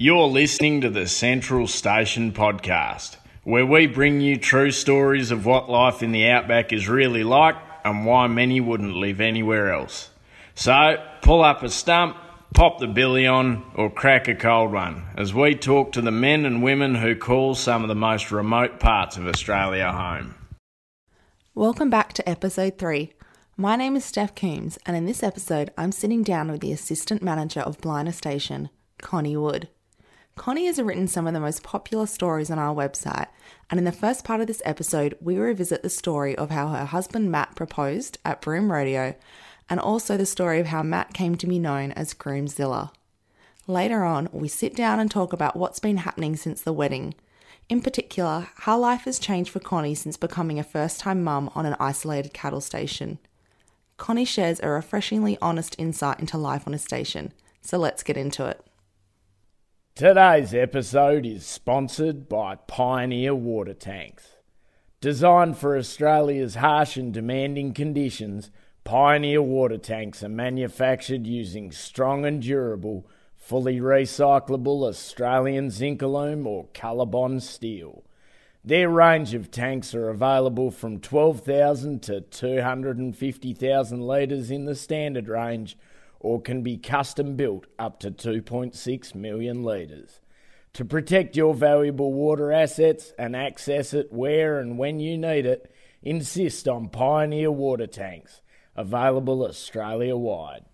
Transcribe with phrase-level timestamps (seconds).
[0.00, 5.68] You're listening to the Central Station podcast, where we bring you true stories of what
[5.68, 10.10] life in the outback is really like and why many wouldn't live anywhere else.
[10.54, 12.16] So, pull up a stump,
[12.54, 16.44] pop the billy on, or crack a cold one as we talk to the men
[16.44, 20.36] and women who call some of the most remote parts of Australia home.
[21.56, 23.14] Welcome back to episode 3.
[23.56, 27.20] My name is Steph Coombs, and in this episode, I'm sitting down with the assistant
[27.20, 28.70] manager of Blina Station,
[29.02, 29.68] Connie Wood.
[30.38, 33.26] Connie has written some of the most popular stories on our website,
[33.68, 36.84] and in the first part of this episode, we revisit the story of how her
[36.84, 39.16] husband Matt proposed at Broome Rodeo,
[39.68, 42.92] and also the story of how Matt came to be known as Groomzilla.
[43.66, 47.14] Later on, we sit down and talk about what's been happening since the wedding.
[47.68, 51.66] In particular, how life has changed for Connie since becoming a first time mum on
[51.66, 53.18] an isolated cattle station.
[53.96, 58.46] Connie shares a refreshingly honest insight into life on a station, so let's get into
[58.46, 58.64] it.
[59.98, 64.36] Today's episode is sponsored by Pioneer Water Tanks.
[65.00, 68.52] Designed for Australia's harsh and demanding conditions,
[68.84, 77.42] Pioneer water tanks are manufactured using strong and durable, fully recyclable Australian Zincalume or Colorbond
[77.42, 78.04] steel.
[78.64, 85.76] Their range of tanks are available from 12,000 to 250,000 litres in the standard range
[86.20, 90.20] or can be custom built up to 2.6 million litres.
[90.74, 95.72] To protect your valuable water assets and access it where and when you need it,
[96.02, 98.42] insist on Pioneer water tanks,
[98.76, 100.64] available Australia wide.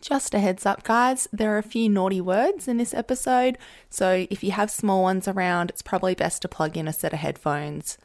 [0.00, 3.56] Just a heads up, guys, there are a few naughty words in this episode,
[3.88, 7.14] so if you have small ones around, it's probably best to plug in a set
[7.14, 7.96] of headphones.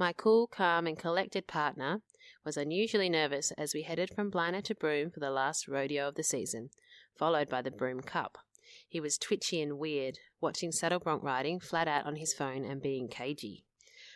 [0.00, 2.02] My cool, calm, and collected partner
[2.44, 6.14] was unusually nervous as we headed from Blina to Broome for the last rodeo of
[6.14, 6.70] the season,
[7.18, 8.38] followed by the Broome Cup.
[8.86, 12.80] He was twitchy and weird, watching saddle bronc riding flat out on his phone and
[12.80, 13.64] being cagey.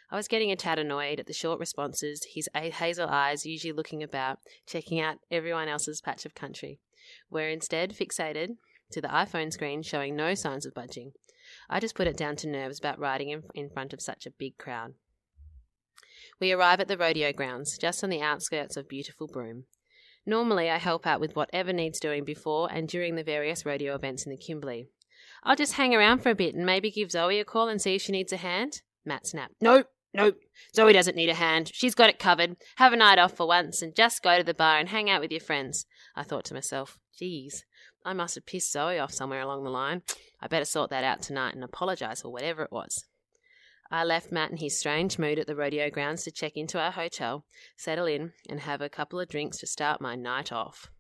[0.09, 4.05] I was getting a tad annoyed at the short responses, his hazel eyes usually looking
[4.05, 6.79] about, checking out everyone else's patch of country.
[7.29, 8.51] We're instead fixated
[8.93, 11.11] to the iPhone screen showing no signs of budging.
[11.69, 14.31] I just put it down to nerves about riding in, in front of such a
[14.31, 14.95] big crowd.
[16.41, 19.65] We arrive at the rodeo grounds, just on the outskirts of beautiful Broome.
[20.25, 24.25] Normally, I help out with whatever needs doing before and during the various rodeo events
[24.25, 24.89] in the Kimberley.
[25.45, 27.97] I'll just hang around for a bit and maybe give Zoe a call and see
[27.97, 28.83] if she needs a hand.
[29.05, 29.55] Matt snapped.
[29.61, 30.37] Nope, Nope,
[30.75, 31.71] Zoe doesn't need a hand.
[31.73, 32.57] She's got it covered.
[32.77, 35.23] Have a night off for once and just go to the bar and hang out
[35.23, 35.87] with your friends.
[36.15, 37.65] I thought to myself, geez,
[38.05, 40.03] I must have pissed Zoe off somewhere along the line.
[40.41, 43.07] I better sort that out tonight and apologise for whatever it was.
[43.93, 46.93] I left Matt in his strange mood at the rodeo grounds to check into our
[46.93, 47.45] hotel,
[47.77, 50.91] settle in, and have a couple of drinks to start my night off.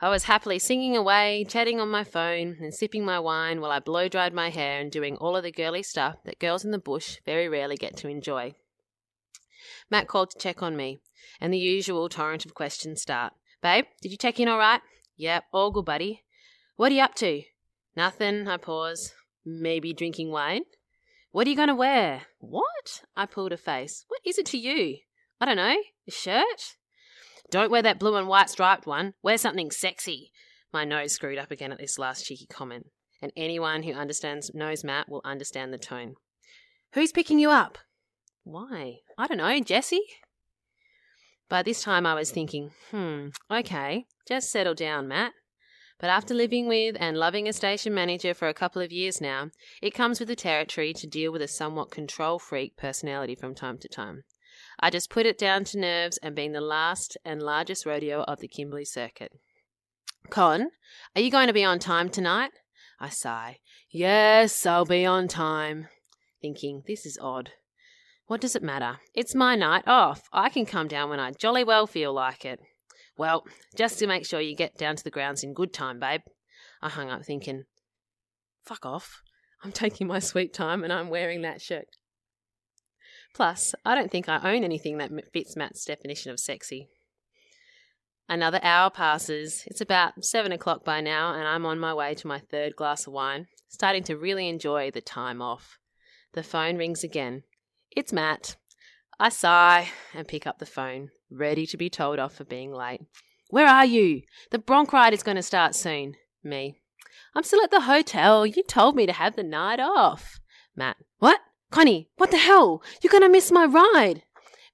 [0.00, 3.78] I was happily singing away, chatting on my phone, and sipping my wine while I
[3.78, 6.78] blow dried my hair and doing all of the girly stuff that girls in the
[6.78, 8.54] bush very rarely get to enjoy.
[9.90, 11.00] Matt called to check on me,
[11.42, 13.34] and the usual torrent of questions start.
[13.62, 14.80] Babe, did you check in all right?
[15.18, 16.24] Yep, all good, buddy.
[16.76, 17.42] What are you up to?
[17.94, 19.12] Nothing, I pause.
[19.44, 20.62] Maybe drinking wine?
[21.34, 22.22] What are you going to wear?
[22.38, 23.02] What?
[23.16, 24.04] I pulled a face.
[24.06, 24.98] What is it to you?
[25.40, 25.74] I don't know.
[26.06, 26.76] A shirt?
[27.50, 29.14] Don't wear that blue and white striped one.
[29.20, 30.30] Wear something sexy.
[30.72, 32.86] My nose screwed up again at this last cheeky comment,
[33.20, 36.14] and anyone who understands knows Matt will understand the tone.
[36.92, 37.78] Who's picking you up?
[38.44, 38.98] Why?
[39.18, 40.06] I don't know, Jessie?
[41.48, 45.32] By this time I was thinking, hmm, okay, just settle down, Matt.
[46.04, 49.48] But after living with and loving a station manager for a couple of years now,
[49.80, 53.78] it comes with the territory to deal with a somewhat control freak personality from time
[53.78, 54.24] to time.
[54.78, 58.40] I just put it down to nerves and being the last and largest rodeo of
[58.40, 59.32] the Kimberley circuit.
[60.28, 60.68] Con,
[61.16, 62.50] are you going to be on time tonight?
[63.00, 63.60] I sigh.
[63.90, 65.88] Yes, I'll be on time.
[66.42, 67.52] Thinking, this is odd.
[68.26, 68.98] What does it matter?
[69.14, 70.20] It's my night off.
[70.34, 72.60] I can come down when I jolly well feel like it.
[73.16, 73.44] Well,
[73.76, 76.22] just to make sure you get down to the grounds in good time, babe.
[76.82, 77.64] I hung up thinking,
[78.64, 79.22] fuck off.
[79.62, 81.86] I'm taking my sweet time and I'm wearing that shirt.
[83.34, 86.88] Plus, I don't think I own anything that fits Matt's definition of sexy.
[88.28, 89.64] Another hour passes.
[89.66, 93.06] It's about seven o'clock by now, and I'm on my way to my third glass
[93.06, 95.78] of wine, starting to really enjoy the time off.
[96.32, 97.42] The phone rings again.
[97.90, 98.56] It's Matt.
[99.18, 103.00] I sigh and pick up the phone, ready to be told off for being late.
[103.50, 104.22] Where are you?
[104.50, 106.14] The bronc ride is going to start soon.
[106.42, 106.80] Me.
[107.34, 108.44] I'm still at the hotel.
[108.44, 110.40] You told me to have the night off.
[110.76, 110.96] Matt.
[111.18, 111.40] What?
[111.70, 112.82] Connie, what the hell?
[113.02, 114.22] You're going to miss my ride.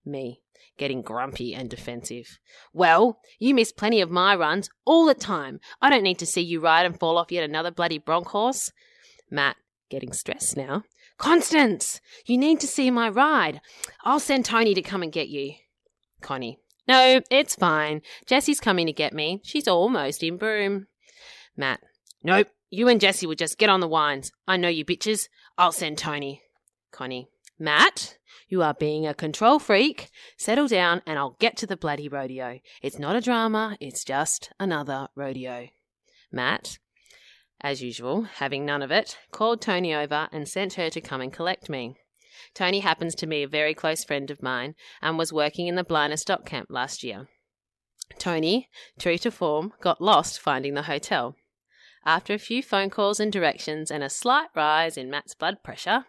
[0.05, 0.43] Me,
[0.79, 2.39] getting grumpy and defensive.
[2.73, 5.61] Well, you miss plenty of my runs all the time.
[5.81, 8.73] I don't need to see you ride and fall off yet another bloody bronc horse.
[9.31, 9.57] Matt,
[9.91, 10.85] getting stressed now.
[11.21, 13.61] Constance, you need to see my ride.
[14.05, 15.53] I'll send Tony to come and get you.
[16.23, 16.59] Connie,
[16.89, 18.01] no, it's fine.
[18.25, 19.43] Jessie's coming to get me.
[19.45, 20.87] She's almost in Broome.
[21.55, 21.81] Matt,
[22.25, 22.49] nope.
[22.71, 24.33] You and Jessie will just get on the wines.
[24.49, 25.29] I know you bitches.
[25.59, 26.41] I'll send Tony.
[26.91, 27.29] Connie,
[27.59, 28.17] Matt,
[28.49, 30.09] you are being a control freak.
[30.39, 32.61] Settle down and I'll get to the bloody rodeo.
[32.81, 35.69] It's not a drama, it's just another rodeo.
[36.33, 36.79] Matt,
[37.61, 41.33] as usual, having none of it, called Tony over and sent her to come and
[41.33, 41.97] collect me.
[42.55, 45.85] Tony happens to be a very close friend of mine and was working in the
[45.85, 47.29] Blina stock camp last year.
[48.19, 48.69] Tony,
[48.99, 51.37] true to form, got lost finding the hotel.
[52.05, 56.07] After a few phone calls and directions and a slight rise in Matt's blood pressure,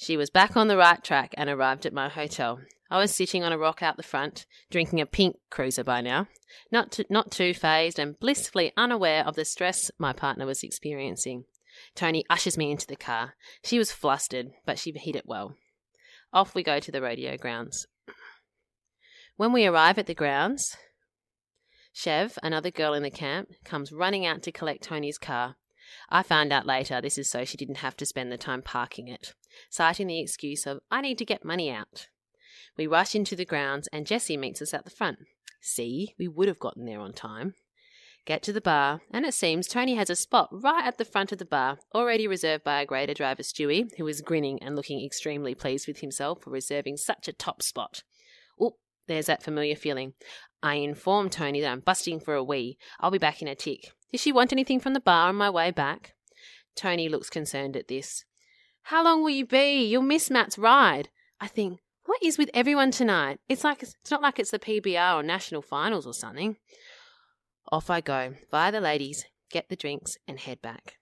[0.00, 2.58] she was back on the right track and arrived at my hotel.
[2.90, 6.26] I was sitting on a rock out the front, drinking a pink cruiser by now,
[6.72, 11.44] not, to, not too phased and blissfully unaware of the stress my partner was experiencing.
[11.94, 13.34] Tony ushers me into the car.
[13.62, 15.56] She was flustered, but she hid it well.
[16.32, 17.86] Off we go to the rodeo grounds.
[19.36, 20.78] When we arrive at the grounds,
[21.92, 25.56] Chev, another girl in the camp, comes running out to collect Tony's car.
[26.08, 29.06] I found out later this is so she didn't have to spend the time parking
[29.06, 29.34] it,
[29.68, 32.08] citing the excuse of, I need to get money out.
[32.76, 35.18] We rush into the grounds and Jesse meets us at the front.
[35.60, 37.54] See, we would have gotten there on time.
[38.26, 41.32] Get to the bar, and it seems Tony has a spot right at the front
[41.32, 45.04] of the bar, already reserved by a grader driver Stewie, who is grinning and looking
[45.04, 48.02] extremely pleased with himself for reserving such a top spot.
[48.62, 48.74] Oop,
[49.08, 50.12] there's that familiar feeling.
[50.62, 52.76] I inform Tony that I'm busting for a wee.
[53.00, 53.92] I'll be back in a tick.
[54.12, 56.14] Does she want anything from the bar on my way back?
[56.76, 58.24] Tony looks concerned at this.
[58.84, 59.84] How long will you be?
[59.84, 61.08] You'll miss Matt's ride.
[61.40, 63.38] I think, what is with everyone tonight?
[63.48, 66.56] It's like it's not like it's the PBR or national finals or something.
[67.70, 70.96] Off I go, via the ladies, get the drinks, and head back.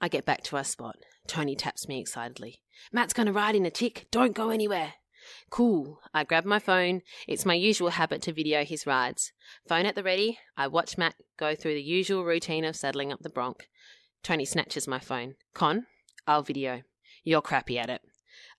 [0.00, 0.96] I get back to our spot.
[1.26, 2.60] Tony taps me excitedly.
[2.92, 4.06] Matt's going to ride in a tick.
[4.10, 4.94] Don't go anywhere.
[5.50, 5.98] Cool.
[6.14, 7.02] I grab my phone.
[7.26, 9.32] It's my usual habit to video his rides.
[9.68, 10.38] Phone at the ready.
[10.56, 13.68] I watch Matt go through the usual routine of saddling up the bronc.
[14.22, 15.34] Tony snatches my phone.
[15.54, 15.86] Con,
[16.26, 16.82] I'll video.
[17.24, 18.02] You're crappy at it.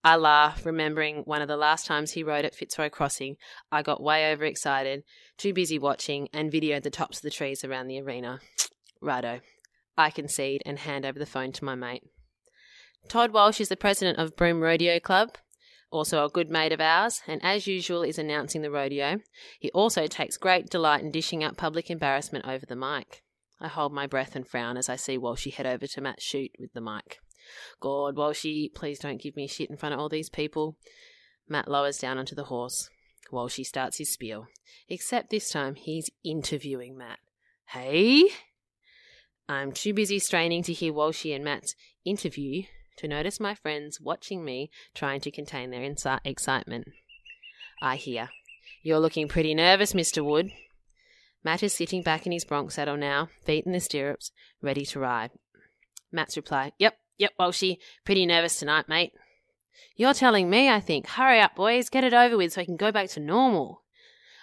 [0.04, 3.36] I laugh, remembering one of the last times he rode at Fitzroy Crossing.
[3.72, 5.04] I got way overexcited,
[5.38, 8.40] too busy watching, and videoed the tops of the trees around the arena.
[9.02, 9.42] Righto.
[9.98, 12.04] I concede and hand over the phone to my mate.
[13.08, 15.38] Todd Walsh is the president of Broome Rodeo Club,
[15.92, 19.20] also a good mate of ours, and as usual is announcing the rodeo.
[19.60, 23.24] He also takes great delight in dishing out public embarrassment over the mic.
[23.60, 26.52] I hold my breath and frown as I see Walshy head over to Matt's chute
[26.60, 27.20] with the mic.
[27.80, 30.78] God, Walshy, please don't give me shit in front of all these people.
[31.48, 32.90] Matt lowers down onto the horse.
[33.32, 34.48] Walshy starts his spiel.
[34.90, 37.20] Except this time he's interviewing Matt.
[37.68, 38.30] Hey?
[39.50, 42.64] I'm too busy straining to hear Walshy and Matt's interview
[42.98, 46.88] to notice my friends watching me trying to contain their insi- excitement.
[47.82, 48.30] I hear.
[48.82, 50.24] You're looking pretty nervous, Mr.
[50.24, 50.52] Wood.
[51.44, 55.00] Matt is sitting back in his bronc saddle now, feet in the stirrups, ready to
[55.00, 55.32] ride.
[56.12, 59.14] Matt's reply, Yep, Yep, well, she pretty nervous tonight, mate.
[59.96, 61.08] You're telling me, I think.
[61.08, 63.84] Hurry up, boys, get it over with so I can go back to normal.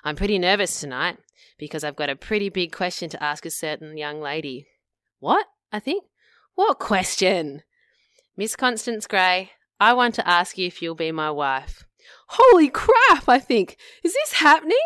[0.02, 1.18] I'm pretty nervous tonight
[1.58, 4.66] because I've got a pretty big question to ask a certain young lady.
[5.20, 5.46] What?
[5.72, 6.04] I think.
[6.54, 7.62] What question?
[8.36, 11.84] Miss Constance Gray, I want to ask you if you'll be my wife.
[12.28, 13.76] Holy crap, I think.
[14.02, 14.76] Is this happening?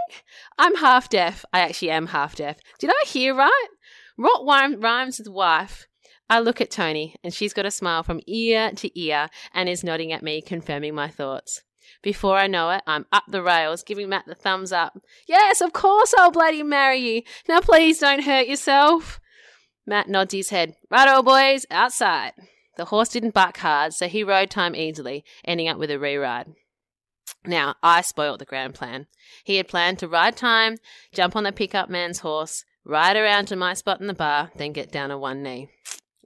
[0.59, 1.45] I'm half deaf.
[1.53, 2.59] I actually am half deaf.
[2.79, 3.69] Did I hear right?
[4.17, 5.88] What rhymes with wife?
[6.31, 9.83] I look at Tony, and she's got a smile from ear to ear and is
[9.83, 11.63] nodding at me, confirming my thoughts.
[12.03, 14.99] Before I know it, I'm up the rails, giving Matt the thumbs up.
[15.27, 17.23] Yes, of course I'll bloody marry you.
[17.49, 19.21] Now please don't hurt yourself.
[19.87, 20.75] Matt nods his head.
[20.91, 22.33] Right, old boys, outside.
[22.77, 26.53] The horse didn't buck hard, so he rode time easily, ending up with a re-ride.
[27.47, 29.07] Now, I spoiled the grand plan.
[29.45, 30.77] He had planned to ride time,
[31.13, 34.73] jump on the pickup man's horse, ride around to my spot in the bar, then
[34.73, 35.71] get down on one knee.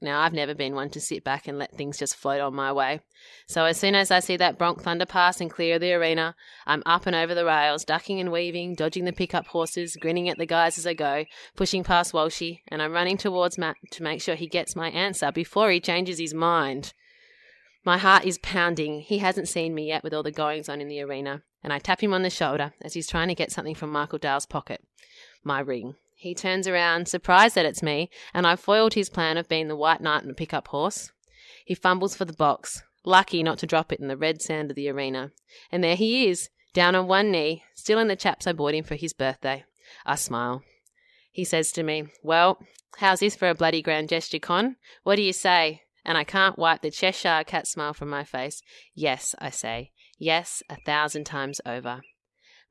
[0.03, 2.73] Now, I've never been one to sit back and let things just float on my
[2.73, 3.01] way.
[3.47, 6.35] So, as soon as I see that Bronc Thunder pass and clear the arena,
[6.67, 10.39] I'm up and over the rails, ducking and weaving, dodging the pickup horses, grinning at
[10.39, 14.21] the guys as I go, pushing past Walshy, and I'm running towards Matt to make
[14.21, 16.95] sure he gets my answer before he changes his mind.
[17.85, 19.01] My heart is pounding.
[19.01, 21.79] He hasn't seen me yet with all the goings on in the arena, and I
[21.79, 24.85] tap him on the shoulder as he's trying to get something from Michael Dale's pocket.
[25.45, 25.95] My ring.
[26.23, 29.75] He turns around, surprised that it's me, and I've foiled his plan of being the
[29.75, 31.11] white knight and the pickup horse.
[31.65, 34.77] He fumbles for the box, lucky not to drop it in the red sand of
[34.77, 35.33] the arena.
[35.73, 38.85] And there he is, down on one knee, still in the chaps I bought him
[38.85, 39.65] for his birthday.
[40.07, 40.63] I smile.
[41.33, 42.61] He says to me, Well,
[42.99, 44.77] how's this for a bloody grand gesture, Con?
[45.03, 45.83] What do you say?
[46.05, 48.63] and I can't wipe the Cheshire cat smile from my face.
[48.95, 49.91] Yes, I say.
[50.19, 52.03] Yes, a thousand times over.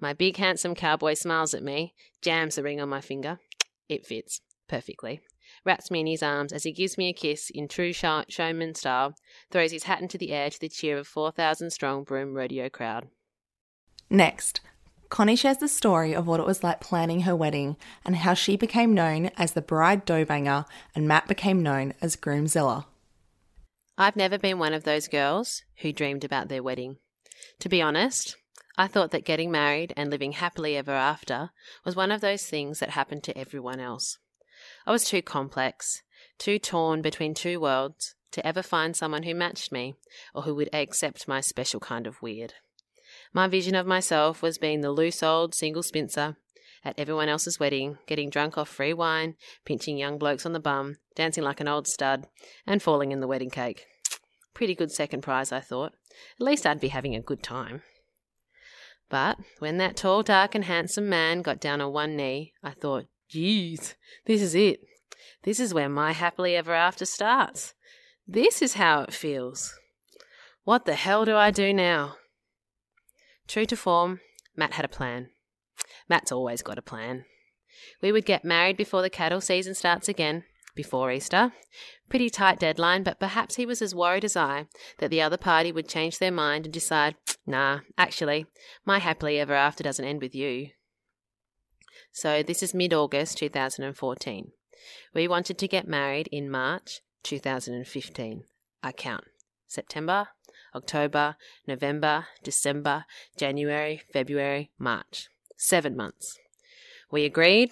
[0.01, 3.39] My big handsome cowboy smiles at me, jams the ring on my finger.
[3.87, 5.21] It fits perfectly.
[5.63, 8.73] Wraps me in his arms as he gives me a kiss in true show- showman
[8.73, 9.13] style,
[9.51, 13.09] throws his hat into the air to the cheer of 4,000 strong Broome rodeo crowd.
[14.09, 14.59] Next,
[15.09, 18.55] Connie shares the story of what it was like planning her wedding and how she
[18.57, 20.65] became known as the bride dough banger
[20.95, 22.85] and Matt became known as groomzilla.
[23.97, 26.97] I've never been one of those girls who dreamed about their wedding.
[27.59, 28.37] To be honest,
[28.77, 31.51] I thought that getting married and living happily ever after
[31.85, 34.17] was one of those things that happened to everyone else.
[34.85, 36.03] I was too complex,
[36.37, 39.95] too torn between two worlds to ever find someone who matched me
[40.33, 42.53] or who would accept my special kind of weird.
[43.33, 46.37] My vision of myself was being the loose old single spinster
[46.83, 49.35] at everyone else's wedding, getting drunk off free wine,
[49.65, 52.27] pinching young blokes on the bum, dancing like an old stud,
[52.65, 53.85] and falling in the wedding cake.
[54.53, 55.93] Pretty good second prize, I thought.
[56.39, 57.83] At least I'd be having a good time.
[59.11, 63.07] But when that tall, dark, and handsome man got down on one knee, I thought,
[63.27, 64.79] geez, this is it.
[65.43, 67.73] This is where my happily ever after starts.
[68.25, 69.77] This is how it feels.
[70.63, 72.15] What the hell do I do now?
[73.47, 74.21] True to form,
[74.55, 75.31] Matt had a plan.
[76.07, 77.25] Matt's always got a plan.
[78.01, 81.53] We would get married before the cattle season starts again, before Easter.
[82.09, 84.67] Pretty tight deadline, but perhaps he was as worried as I
[84.99, 88.45] that the other party would change their mind and decide, nah, actually,
[88.85, 90.69] my happily ever after doesn't end with you.
[92.11, 94.51] So this is mid August 2014.
[95.13, 98.43] We wanted to get married in March 2015.
[98.83, 99.25] I count.
[99.67, 100.29] September,
[100.75, 101.37] October,
[101.67, 103.05] November, December,
[103.37, 105.29] January, February, March.
[105.55, 106.37] Seven months.
[107.11, 107.71] We agreed.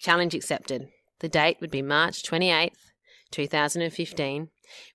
[0.00, 0.88] Challenge accepted.
[1.20, 2.90] The date would be March 28th,
[3.30, 4.48] 2015.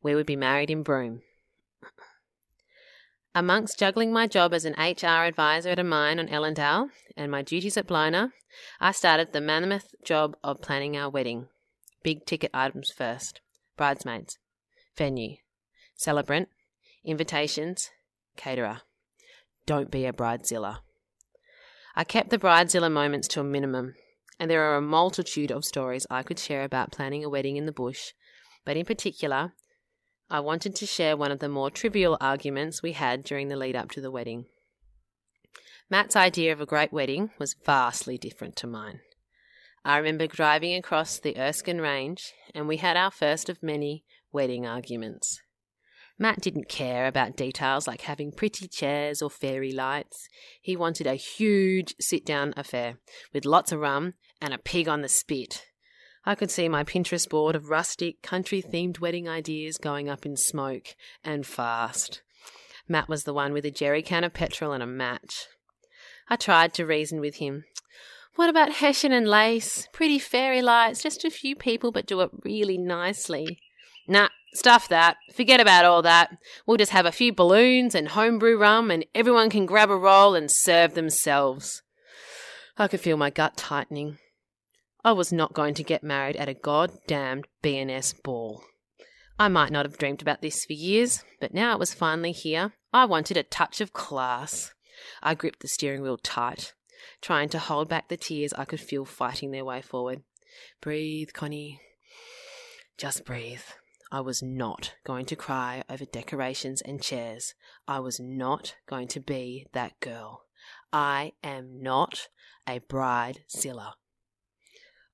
[0.03, 1.21] We would be married in Broome.
[3.35, 7.41] Amongst juggling my job as an HR advisor at a mine on Ellendale and my
[7.41, 8.31] duties at Blina,
[8.79, 11.47] I started the mammoth job of planning our wedding.
[12.03, 13.41] Big ticket items first
[13.77, 14.37] bridesmaids,
[14.97, 15.37] venue,
[15.95, 16.49] celebrant,
[17.05, 17.91] invitations,
[18.35, 18.81] caterer.
[19.65, 20.79] Don't be a bridezilla.
[21.95, 23.95] I kept the bridezilla moments to a minimum,
[24.39, 27.65] and there are a multitude of stories I could share about planning a wedding in
[27.65, 28.13] the bush,
[28.65, 29.53] but in particular,
[30.29, 33.75] I wanted to share one of the more trivial arguments we had during the lead
[33.75, 34.45] up to the wedding.
[35.89, 38.99] Matt's idea of a great wedding was vastly different to mine.
[39.83, 44.67] I remember driving across the Erskine Range, and we had our first of many wedding
[44.67, 45.41] arguments.
[46.21, 50.27] Matt didn't care about details like having pretty chairs or fairy lights.
[50.61, 52.97] He wanted a huge sit down affair
[53.33, 55.65] with lots of rum and a pig on the spit.
[56.25, 60.35] I could see my Pinterest board of rustic, country themed wedding ideas going up in
[60.35, 62.21] smoke and fast.
[62.87, 65.47] Matt was the one with a jerry can of petrol and a match.
[66.27, 67.65] I tried to reason with him.
[68.35, 69.87] What about hessian and lace?
[69.91, 73.59] Pretty fairy lights, just a few people, but do it really nicely.
[74.07, 75.17] Nah, stuff that.
[75.33, 76.37] Forget about all that.
[76.65, 80.35] We'll just have a few balloons and homebrew rum, and everyone can grab a roll
[80.35, 81.81] and serve themselves.
[82.77, 84.17] I could feel my gut tightening.
[85.03, 88.63] I was not going to get married at a goddamned B&S ball.
[89.37, 92.73] I might not have dreamed about this for years, but now it was finally here.
[92.91, 94.73] I wanted a touch of class.
[95.23, 96.73] I gripped the steering wheel tight,
[97.21, 100.23] trying to hold back the tears I could feel fighting their way forward.
[100.81, 101.79] Breathe, Connie.
[102.97, 103.63] Just breathe.
[104.11, 107.53] I was not going to cry over decorations and chairs.
[107.87, 110.43] I was not going to be that girl.
[110.91, 112.27] I am not
[112.67, 113.93] a bridezilla.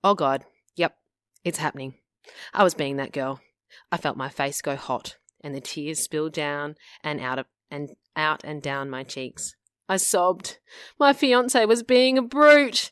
[0.06, 0.46] Oh God,
[0.76, 0.96] yep,
[1.44, 1.96] it's happening.
[2.54, 3.40] I was being that girl.
[3.92, 7.90] I felt my face go hot, and the tears spilled down and out of, and
[8.16, 9.56] out and down my cheeks.
[9.90, 10.60] I sobbed.
[11.00, 12.92] My fiance was being a brute.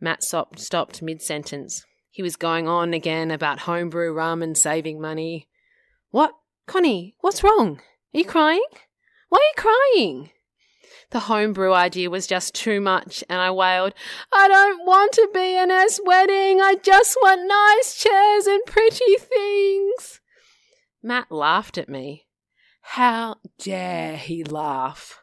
[0.00, 1.84] Matt stopped mid sentence.
[2.10, 5.48] He was going on again about homebrew rum and saving money.
[6.12, 6.32] What?
[6.66, 7.82] Connie, what's wrong?
[8.14, 8.64] Are you crying?
[9.28, 10.30] Why are you crying?
[11.10, 13.94] The homebrew idea was just too much, and I wailed,
[14.32, 16.60] I don't want a B&S wedding.
[16.60, 20.20] I just want nice chairs and pretty things.
[21.02, 22.26] Matt laughed at me.
[22.80, 25.22] How dare he laugh?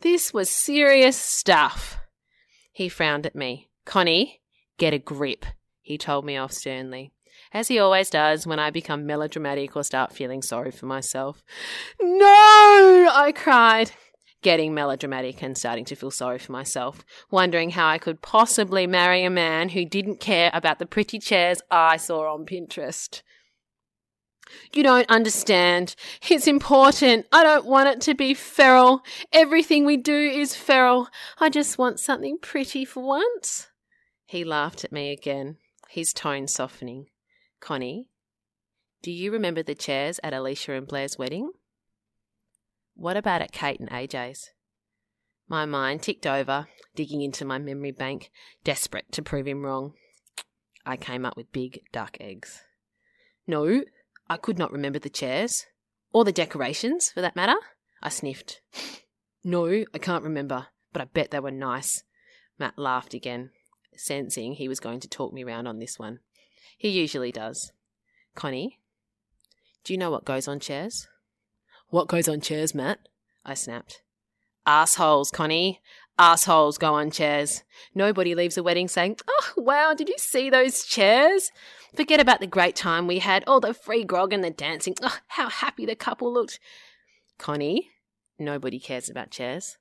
[0.00, 1.98] This was serious stuff.
[2.72, 3.68] He frowned at me.
[3.84, 4.40] Connie,
[4.76, 5.44] get a grip
[5.80, 7.12] he told me off sternly,
[7.52, 11.42] as he always does when I become melodramatic or start feeling sorry for myself.
[12.00, 13.08] No!
[13.10, 13.92] I cried,
[14.42, 19.24] getting melodramatic and starting to feel sorry for myself, wondering how I could possibly marry
[19.24, 23.22] a man who didn't care about the pretty chairs I saw on Pinterest.
[24.72, 25.94] You don't understand.
[26.28, 27.26] It's important.
[27.32, 29.02] I don't want it to be feral.
[29.32, 31.08] Everything we do is feral.
[31.38, 33.68] I just want something pretty for once.
[34.24, 35.56] He laughed at me again,
[35.88, 37.06] his tone softening.
[37.60, 38.08] Connie,
[39.02, 41.52] do you remember the chairs at Alicia and Blair's wedding?
[42.98, 44.50] What about at Kate and AJ's?
[45.48, 48.28] My mind ticked over, digging into my memory bank,
[48.64, 49.92] desperate to prove him wrong.
[50.84, 52.64] I came up with big duck eggs.
[53.46, 53.84] No,
[54.28, 55.66] I could not remember the chairs.
[56.12, 57.54] Or the decorations, for that matter.
[58.02, 58.60] I sniffed.
[59.44, 62.02] No, I can't remember, but I bet they were nice.
[62.58, 63.50] Matt laughed again,
[63.94, 66.18] sensing he was going to talk me round on this one.
[66.76, 67.70] He usually does.
[68.34, 68.80] Connie,
[69.84, 71.06] do you know what goes on chairs?
[71.90, 72.98] What goes on chairs, Matt?
[73.44, 74.02] I snapped.
[74.66, 75.80] Assholes, Connie.
[76.18, 77.62] Assholes go on chairs.
[77.94, 81.50] Nobody leaves a wedding saying, Oh, wow, did you see those chairs?
[81.94, 84.94] Forget about the great time we had, all the free grog and the dancing.
[85.00, 86.58] Oh, how happy the couple looked.
[87.38, 87.90] Connie,
[88.38, 89.78] nobody cares about chairs.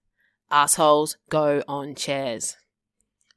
[0.50, 2.56] Assholes go on chairs.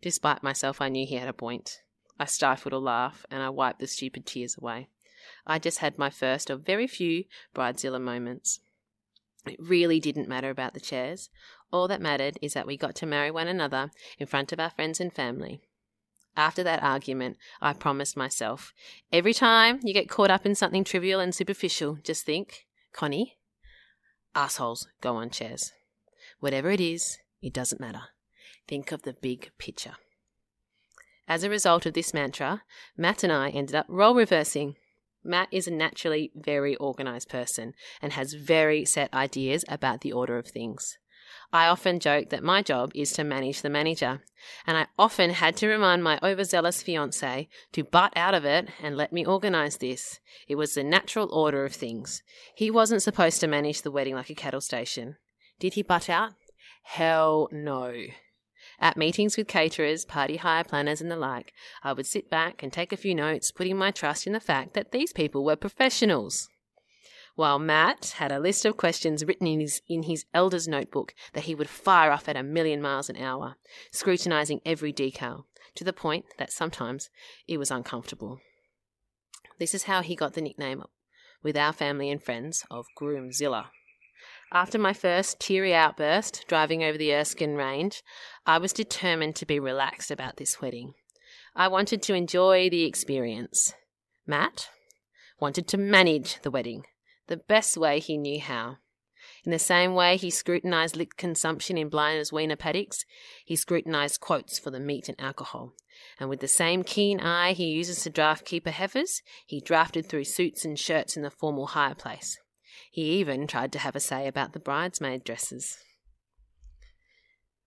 [0.03, 1.83] Despite myself, I knew he had a point.
[2.19, 4.89] I stifled a laugh and I wiped the stupid tears away.
[5.47, 7.25] I just had my first of very few
[7.55, 8.61] Bridezilla moments.
[9.47, 11.31] It really didn't matter about the chairs.
[11.73, 14.71] All that mattered is that we got to marry one another in front of our
[14.71, 15.61] friends and family.
[16.37, 18.73] After that argument, I promised myself
[19.13, 23.39] every time you get caught up in something trivial and superficial, just think, Connie,
[24.35, 25.73] assholes go on chairs.
[26.39, 28.03] Whatever it is, it doesn't matter.
[28.69, 29.95] Think of the big picture.
[31.27, 32.63] As a result of this mantra,
[32.97, 34.77] Matt and I ended up role reversing.
[35.23, 40.39] Matt is a naturally very organized person and has very set ideas about the order
[40.39, 40.99] of things.
[41.53, 44.23] I often joke that my job is to manage the manager,
[44.67, 48.97] and I often had to remind my overzealous fiance to butt out of it and
[48.97, 50.21] let me organize this.
[50.49, 52.23] It was the natural order of things.
[52.55, 55.17] He wasn't supposed to manage the wedding like a cattle station.
[55.59, 56.35] Did he butt out?
[56.85, 57.95] Hell no.
[58.81, 62.73] At meetings with caterers, party hire planners, and the like, I would sit back and
[62.73, 66.49] take a few notes, putting my trust in the fact that these people were professionals
[67.41, 71.45] while Matt had a list of questions written in his, in his Elders notebook that
[71.45, 73.57] he would fire off at a million miles an hour,
[73.93, 77.09] scrutinizing every detail, to the point that sometimes
[77.49, 78.41] it was uncomfortable.
[79.59, 80.83] This is how he got the nickname,
[81.43, 83.69] with our family and friends, of Groomzilla.
[84.53, 88.03] After my first teary outburst driving over the Erskine Range,
[88.45, 90.95] I was determined to be relaxed about this wedding.
[91.55, 93.75] I wanted to enjoy the experience.
[94.27, 94.71] Matt
[95.39, 96.85] wanted to manage the wedding,
[97.29, 98.79] the best way he knew how.
[99.45, 103.05] In the same way he scrutinised liquor consumption in Blina's weaner paddocks,
[103.45, 105.75] he scrutinised quotes for the meat and alcohol.
[106.19, 110.25] And with the same keen eye he uses to draft keeper heifers, he drafted through
[110.25, 112.37] suits and shirts in the formal hire place.
[112.91, 115.79] He even tried to have a say about the bridesmaid dresses.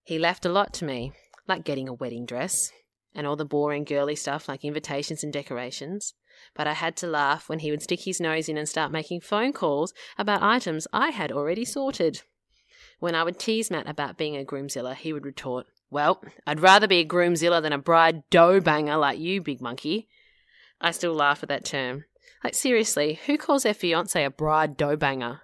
[0.04, 1.14] He left a lot to me,
[1.48, 2.72] like getting a wedding dress,
[3.16, 6.14] and all the boring girly stuff like invitations and decorations
[6.56, 9.22] but I had to laugh when he would stick his nose in and start making
[9.22, 12.22] phone calls about items I had already sorted.
[13.00, 16.88] When I would tease Matt about being a groomzilla, he would retort, Well, I'd rather
[16.88, 20.08] be a groomzilla than a bride dough banger like you, big monkey.
[20.80, 22.06] I still laugh at that term.
[22.44, 25.42] Like, seriously, who calls their fiance a bride dough banger?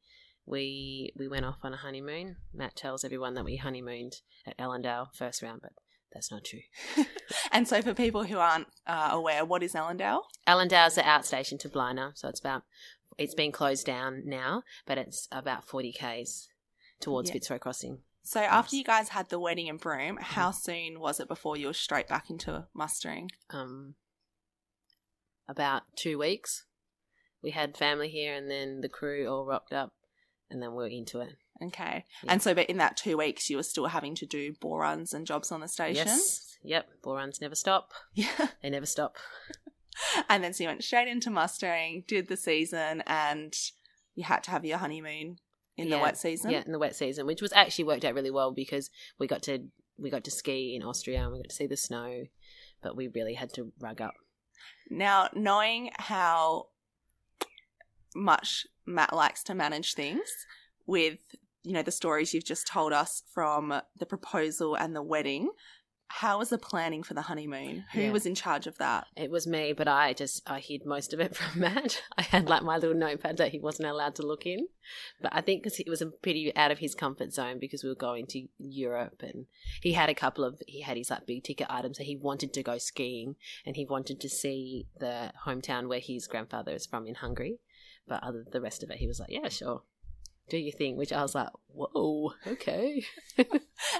[0.45, 2.37] we we went off on a honeymoon.
[2.53, 5.73] Matt tells everyone that we honeymooned at Ellendale first round, but
[6.13, 6.61] that's not true.
[7.51, 10.21] And so, for people who aren't uh, aware, what is Ellendale?
[10.47, 12.63] Ellendale's the outstation to Blina, so it's about
[13.17, 16.49] it's been closed down now, but it's about 40 k's
[16.99, 17.33] towards Yeah.
[17.33, 17.99] Fitzroy Crossing.
[18.27, 21.67] So, after you guys had the wedding in Broome, how soon was it before you
[21.67, 23.31] were straight back into mustering?
[23.51, 23.95] Um,
[25.47, 26.65] about two weeks.
[27.41, 29.93] We had family here, and then the crew all rocked up,
[30.49, 31.37] and then we we're into it.
[31.63, 32.03] Okay.
[32.21, 32.33] Yeah.
[32.33, 35.13] And so, but in that two weeks, you were still having to do bore runs
[35.13, 36.07] and jobs on the station?
[36.07, 36.57] Yes.
[36.65, 36.85] Yep.
[37.03, 37.93] Bore runs never stop.
[38.13, 38.27] Yeah.
[38.61, 39.15] They never stop.
[40.27, 43.55] And then so you went straight into mustering, did the season, and
[44.15, 45.37] you had to have your honeymoon
[45.77, 46.51] in the wet season.
[46.51, 49.43] Yeah, in the wet season, which was actually worked out really well because we got
[49.43, 52.25] to we got to ski in Austria and we got to see the snow,
[52.81, 54.13] but we really had to rug up.
[54.89, 56.67] Now, knowing how
[58.15, 60.29] much Matt likes to manage things
[60.85, 61.19] with,
[61.63, 65.49] you know, the stories you've just told us from the proposal and the wedding,
[66.09, 67.83] how was the planning for the honeymoon?
[67.93, 68.11] Who Yeah.
[68.11, 69.07] was in charge of that?
[69.15, 72.01] It was me, but I just I hid most of it from Matt.
[72.17, 74.67] I had like my little notepad that he wasn't allowed to look in,
[75.21, 77.89] but I think because it was a pretty out of his comfort zone because we
[77.89, 79.45] were going to Europe and
[79.81, 82.53] he had a couple of he had his like big ticket items that he wanted
[82.53, 87.05] to go skiing and he wanted to see the hometown where his grandfather is from
[87.05, 87.59] in Hungary,
[88.07, 89.81] but other the rest of it he was like yeah sure.
[90.49, 93.05] Do your thing, which I was like, whoa, okay.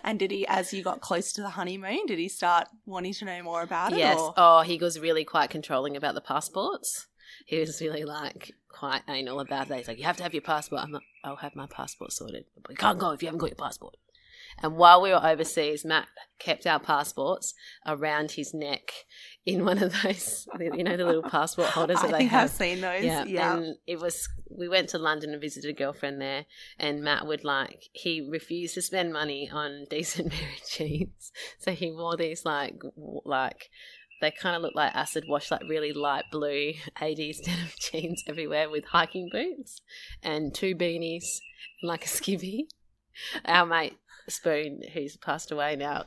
[0.03, 3.25] And did he, as you got close to the honeymoon, did he start wanting to
[3.25, 3.97] know more about it?
[3.99, 4.17] Yes.
[4.19, 7.07] or- Oh, he was really quite controlling about the passports.
[7.45, 9.77] He was really like quite anal about that.
[9.79, 12.45] He's like, "You have to have your passport." I'm like, "I'll have my passport sorted."
[12.62, 13.95] But you can't go if you haven't got your passport.
[14.63, 16.08] And while we were overseas, Matt
[16.39, 17.54] kept our passports
[17.86, 18.91] around his neck
[19.46, 22.43] in one of those, you know, the little passport holders that I they think have.
[22.46, 23.04] I've seen those.
[23.04, 23.58] Yeah, Yeah.
[23.58, 24.28] and it was.
[24.50, 26.46] We went to London and visited a girlfriend there,
[26.80, 31.91] and Matt would like he refused to spend money on decent married jeans, so he
[31.91, 32.76] wore these like
[33.26, 33.70] like
[34.20, 38.70] they kind of look like acid wash, like really light blue eighties denim jeans everywhere
[38.70, 39.82] with hiking boots
[40.24, 41.26] and two beanies,
[41.82, 42.62] and like a skivvy.
[43.46, 46.05] Our mate Spoon, who's passed away now,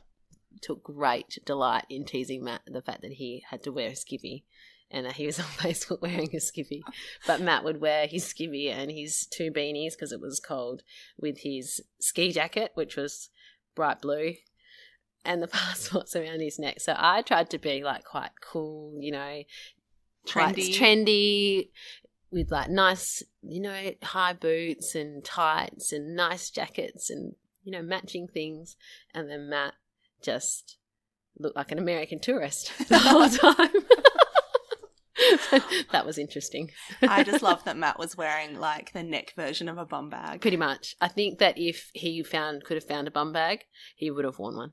[0.60, 4.42] took great delight in teasing Matt the fact that he had to wear a skivvy
[4.90, 6.82] and that he was on Facebook wearing a skivvy.
[7.26, 10.82] But Matt would wear his skivvy and his two beanies because it was cold
[11.18, 13.30] with his ski jacket, which was
[13.74, 14.34] bright blue,
[15.24, 16.80] and the passports around his neck.
[16.80, 19.42] So I tried to be like quite cool, you know,
[20.26, 20.76] Trendy.
[20.76, 21.68] trendy
[22.30, 27.82] with like nice, you know, high boots and tights and nice jackets and you know
[27.82, 28.76] matching things.
[29.14, 29.74] And then Matt
[30.22, 30.76] just
[31.38, 33.70] looked like an American tourist the whole time.
[35.92, 36.70] that was interesting.
[37.02, 40.40] I just love that Matt was wearing like the neck version of a bum bag.
[40.40, 40.96] Pretty much.
[41.00, 43.60] I think that if he found could have found a bum bag,
[43.96, 44.72] he would have worn one.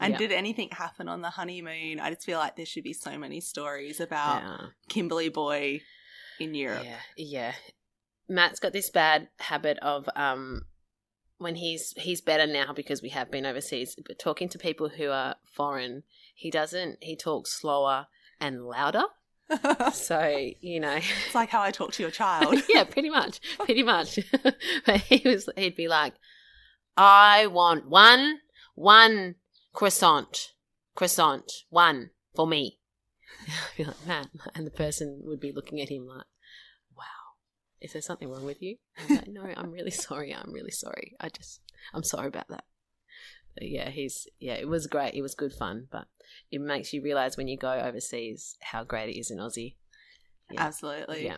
[0.00, 0.18] And Yeah.
[0.18, 2.00] did anything happen on the honeymoon?
[2.00, 4.66] I just feel like there should be so many stories about Yeah.
[4.88, 5.80] Kimberley Boy
[6.40, 6.84] in Europe.
[6.84, 7.52] Yeah, yeah.
[8.28, 10.62] Matt's got this bad habit of um
[11.40, 15.08] when he's he's better now because we have been overseas, but talking to people who
[15.08, 16.02] are foreign,
[16.34, 18.06] he doesn't he talks slower
[18.38, 19.04] and louder.
[19.92, 22.54] So, you know, it's like how I talk to your child.
[22.68, 24.20] yeah, pretty much, pretty much.
[24.86, 26.14] but he was, he'd be like,
[26.96, 28.38] "I want one,
[28.76, 29.34] one
[29.72, 30.52] croissant,
[30.94, 32.78] croissant, one for me."
[33.48, 36.29] I'd be like, "Man," and the person would be looking at him like, "Wow,
[37.80, 40.34] is there something wrong with you?" I'm like, "No, I'm really sorry.
[40.34, 41.16] I'm really sorry.
[41.20, 41.60] I just,
[41.94, 42.64] I'm sorry about that."
[43.54, 45.14] But yeah, he's yeah, it was great.
[45.14, 46.06] It was good fun, but
[46.50, 49.74] it makes you realize when you go overseas how great it is in Aussie.
[50.50, 50.62] Yeah.
[50.62, 51.24] Absolutely.
[51.24, 51.36] Yeah.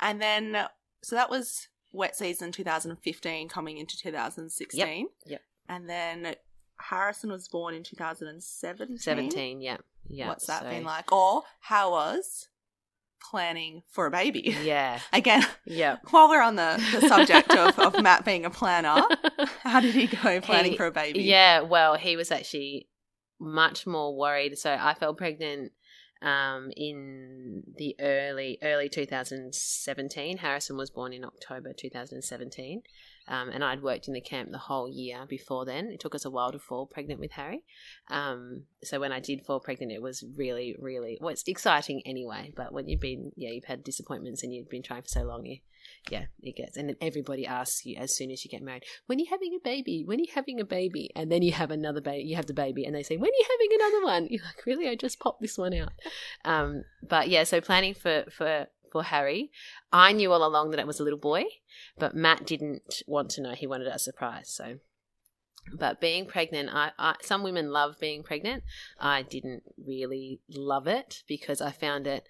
[0.00, 0.66] And then,
[1.02, 5.08] so that was wet season 2015 coming into 2016.
[5.26, 5.40] Yep.
[5.68, 6.34] And then
[6.78, 8.98] Harrison was born in 2017.
[8.98, 9.76] 17, yeah.
[10.08, 10.28] Yeah.
[10.28, 11.10] What's that so- been like?
[11.12, 12.48] Or how was
[13.30, 14.56] planning for a baby?
[14.62, 15.00] Yeah.
[15.12, 15.96] Again, Yeah.
[16.10, 19.02] while we're on the, the subject of, of Matt being a planner,
[19.62, 21.22] how did he go planning He- for a baby?
[21.22, 22.88] Yeah, well, he was actually
[23.40, 24.56] much more worried.
[24.58, 25.72] So I fell pregnant
[26.24, 30.38] um, in the early early 2017.
[30.38, 32.82] Harrison was born in October 2017,
[33.28, 35.90] Um, and I'd worked in the camp the whole year before then.
[35.90, 37.62] It took us a while to fall pregnant with Harry.
[38.10, 41.30] Um, so when I did fall pregnant, it was really, really well.
[41.30, 42.52] It's exciting anyway.
[42.56, 45.44] But when you've been, yeah, you've had disappointments and you've been trying for so long,
[45.44, 45.58] you,
[46.10, 46.76] yeah, it gets.
[46.76, 49.54] And then everybody asks you as soon as you get married, when are you having
[49.54, 50.04] a baby?
[50.04, 51.10] When are you having a baby?
[51.16, 52.28] And then you have another baby.
[52.28, 54.26] You have the baby, and they say, when are you having another one?
[54.30, 54.88] You're like, really?
[54.88, 55.92] I just popped this one out.
[56.44, 59.50] Um, but yeah, so planning for for for Harry.
[59.92, 61.44] I knew all along that it was a little boy,
[61.98, 63.50] but Matt didn't want to know.
[63.50, 64.48] He wanted a surprise.
[64.48, 64.78] So,
[65.76, 68.62] but being pregnant, I, I some women love being pregnant.
[69.00, 72.28] I didn't really love it because I found it.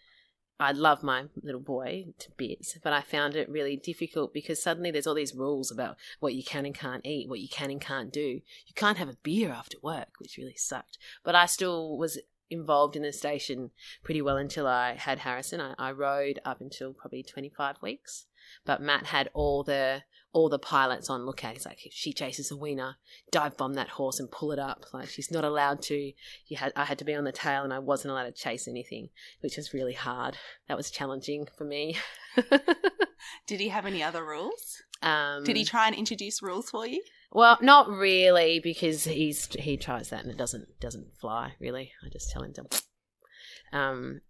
[0.60, 4.90] I love my little boy to bits, but I found it really difficult because suddenly
[4.90, 7.80] there's all these rules about what you can and can't eat, what you can and
[7.80, 8.40] can't do.
[8.66, 10.96] You can't have a beer after work, which really sucked.
[11.24, 13.70] But I still was involved in the station
[14.02, 15.60] pretty well until I had Harrison.
[15.60, 18.26] I, I rode up until probably 25 weeks,
[18.64, 21.52] but Matt had all the all the pilots on lookout.
[21.52, 22.96] He's like, she chases a weaner,
[23.30, 24.84] dive bomb that horse and pull it up.
[24.92, 26.12] Like she's not allowed to.
[26.46, 28.66] You had I had to be on the tail, and I wasn't allowed to chase
[28.66, 30.36] anything, which was really hard.
[30.68, 31.96] That was challenging for me.
[33.46, 34.82] Did he have any other rules?
[35.02, 37.02] um, Did he try and introduce rules for you?
[37.30, 41.92] Well, not really, because he's he tries that and it doesn't doesn't fly really.
[42.04, 42.64] I just tell him to,
[43.76, 44.20] um,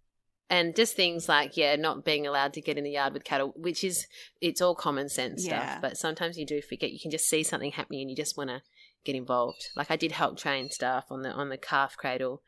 [0.49, 3.53] and just things like yeah, not being allowed to get in the yard with cattle,
[3.55, 4.07] which is
[4.41, 5.65] it's all common sense Yeah.
[5.65, 5.81] stuff.
[5.81, 6.91] But sometimes you do forget.
[6.91, 8.61] You can just see something happening and you just want to
[9.03, 9.69] get involved.
[9.75, 12.41] Like I did help train staff on the on the calf cradle,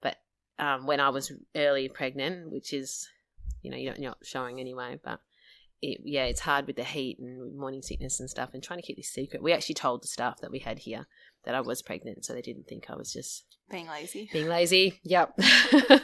[0.00, 0.16] but
[0.58, 3.08] um, when I was early pregnant, which is
[3.62, 5.20] you know you're not showing anyway, but
[5.80, 8.86] it, yeah, it's hard with the heat and morning sickness and stuff, and trying to
[8.86, 9.42] keep this secret.
[9.42, 11.06] We actually told the staff that we had here
[11.44, 14.28] that I was pregnant, so they didn't think I was just Being lazy.
[14.32, 15.00] being lazy.
[15.04, 15.38] Yep,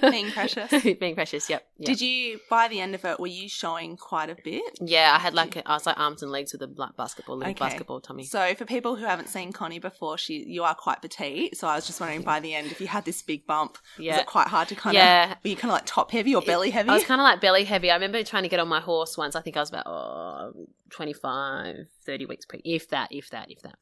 [0.00, 0.70] Being precious.
[1.00, 1.48] being precious.
[1.48, 1.62] Yep.
[1.78, 1.86] yep.
[1.86, 4.78] Did you, by the end of it, were you showing quite a bit?
[4.80, 7.50] Yeah, I had like I was like arms and legs with a like basketball, little
[7.52, 7.58] Okay.
[7.64, 8.24] basketball tummy.
[8.24, 11.56] So, for people who haven't seen Connie before, she you are quite petite.
[11.56, 14.12] So, I was just wondering by the end if you had this big bump, yeah.
[14.12, 15.00] was it quite hard to kind of?
[15.00, 15.28] Yeah.
[15.44, 16.88] Were you kind of like top heavy or belly heavy?
[16.88, 17.90] I was kind of like belly heavy.
[17.90, 19.36] I remember trying to get on my horse once.
[19.36, 23.62] I think I was about oh, 25, 30 weeks pregnant, if that, if that, if
[23.62, 23.76] that.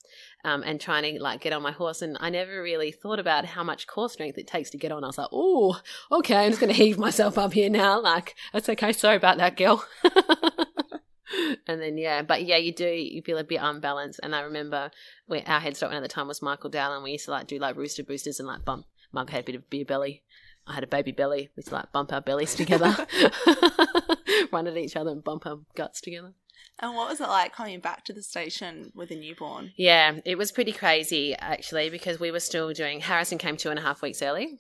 [0.45, 2.03] Um, and trying to like get on my horse.
[2.03, 5.05] And I never really thought about how much core strength it takes to get on.
[5.05, 5.81] I was like, oh,
[6.13, 8.01] okay, I'm just going to heave myself up here now.
[8.01, 8.93] Like, that's okay.
[8.93, 9.85] Sorry about that, girl.
[11.67, 14.21] and then, yeah, but yeah, you do, you feel a bit unbalanced.
[14.23, 14.91] And I remember
[15.29, 17.03] we, our head stockman at the time was Michael Dowling.
[17.03, 18.87] We used to like do like rooster boosters and like bump.
[19.13, 20.23] Mug had a bit of beer belly.
[20.67, 21.51] I had a baby belly.
[21.57, 22.95] We used to like bump our bellies together,
[24.53, 26.35] run at each other and bump our guts together.
[26.79, 29.73] And what was it like coming back to the station with a newborn?
[29.77, 33.01] Yeah, it was pretty crazy actually because we were still doing.
[33.01, 34.59] Harrison came two and a half weeks early,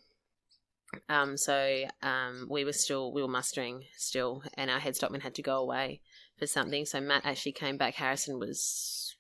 [1.09, 5.35] um, so um, we were still we were mustering still, and our head stockman had
[5.37, 6.01] to go away
[6.39, 6.87] for something.
[6.87, 7.95] So Matt actually came back.
[7.95, 9.17] Harrison was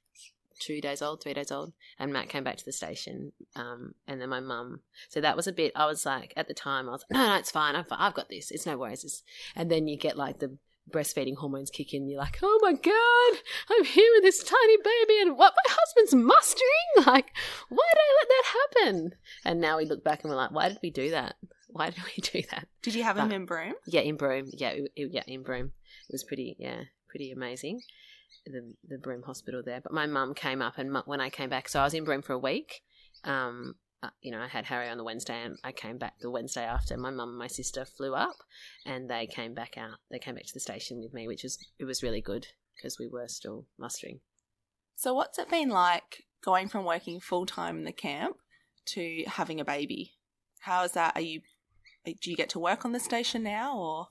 [0.58, 3.32] two days old, three days old, and Matt came back to the station.
[3.54, 4.80] Um, and then my mum.
[5.08, 5.72] So that was a bit.
[5.76, 7.76] I was like at the time, I was like, no, no, it's fine.
[7.76, 8.50] I've, I've got this.
[8.50, 9.04] It's no worries.
[9.04, 9.22] It's,
[9.54, 10.56] and then you get like the
[10.90, 12.08] breastfeeding hormones kick in.
[12.08, 16.14] You're like, oh my god, I'm here with this tiny baby, and what my husband's
[16.14, 16.66] mustering.
[17.06, 17.32] Like,
[17.68, 18.44] why did I let that
[18.90, 19.14] happen?
[19.44, 21.36] And now we look back and we're like, why did we do that?
[21.68, 22.66] Why did we do that?
[22.82, 23.74] Did you have him But- in Broome?
[23.86, 24.48] Yeah, in Broome.
[24.52, 25.72] Yeah, it, yeah, in Broome.
[26.08, 27.82] It was pretty, yeah, pretty amazing.
[28.46, 29.80] The the Broome Hospital there.
[29.80, 32.22] But my mum came up, and when I came back, so I was in Broome
[32.22, 32.82] for a week.
[33.24, 36.30] Um, uh, you know, I had Harry on the Wednesday, and I came back the
[36.30, 36.96] Wednesday after.
[36.96, 38.36] My mum and my sister flew up,
[38.86, 39.98] and they came back out.
[40.10, 42.98] They came back to the station with me, which was it was really good because
[42.98, 44.20] we were still mustering.
[44.94, 48.36] So, what's it been like going from working full time in the camp
[48.86, 50.14] to having a baby?
[50.60, 51.16] How is that?
[51.16, 51.40] Are you
[52.04, 54.08] do you get to work on the station now, or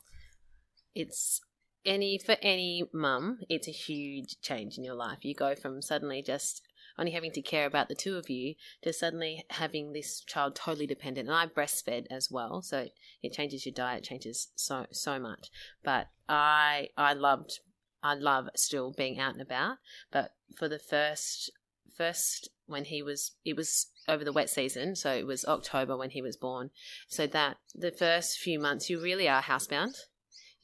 [0.94, 1.42] it's
[1.86, 6.22] any for any mum it's a huge change in your life you go from suddenly
[6.22, 6.62] just
[6.98, 10.88] only having to care about the two of you to suddenly having this child totally
[10.88, 11.28] dependent.
[11.28, 15.50] And i breastfed as well so it, it changes your diet changes so so much.
[15.84, 17.60] But i i loved
[18.04, 19.78] i love still being out and about.
[20.12, 21.52] But for the first
[21.96, 26.12] first when he was it was over the wet season so it was october when
[26.12, 26.72] he was born.
[27.08, 29.96] So that the first few months you really are housebound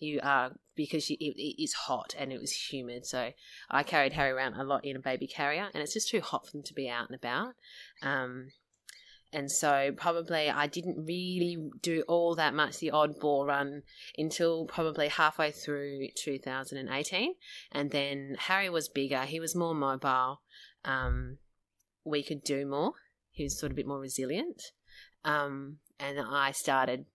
[0.04, 3.06] you are because you, it, it is hot and it was humid.
[3.06, 3.32] So
[3.70, 6.46] I carried Harry around a lot in a baby carrier, and it's just too hot
[6.46, 7.54] for them to be out and about.
[8.02, 8.50] Um,
[9.32, 13.82] and so probably I didn't really do all that much the odd bore run
[14.16, 17.34] until probably halfway through 2018,
[17.72, 19.22] and then Harry was bigger.
[19.24, 20.42] He was more mobile.
[20.86, 21.40] Um,
[22.06, 22.94] we could do more.
[23.32, 24.62] He was sort of a bit more resilient.
[25.26, 27.06] Um, and I started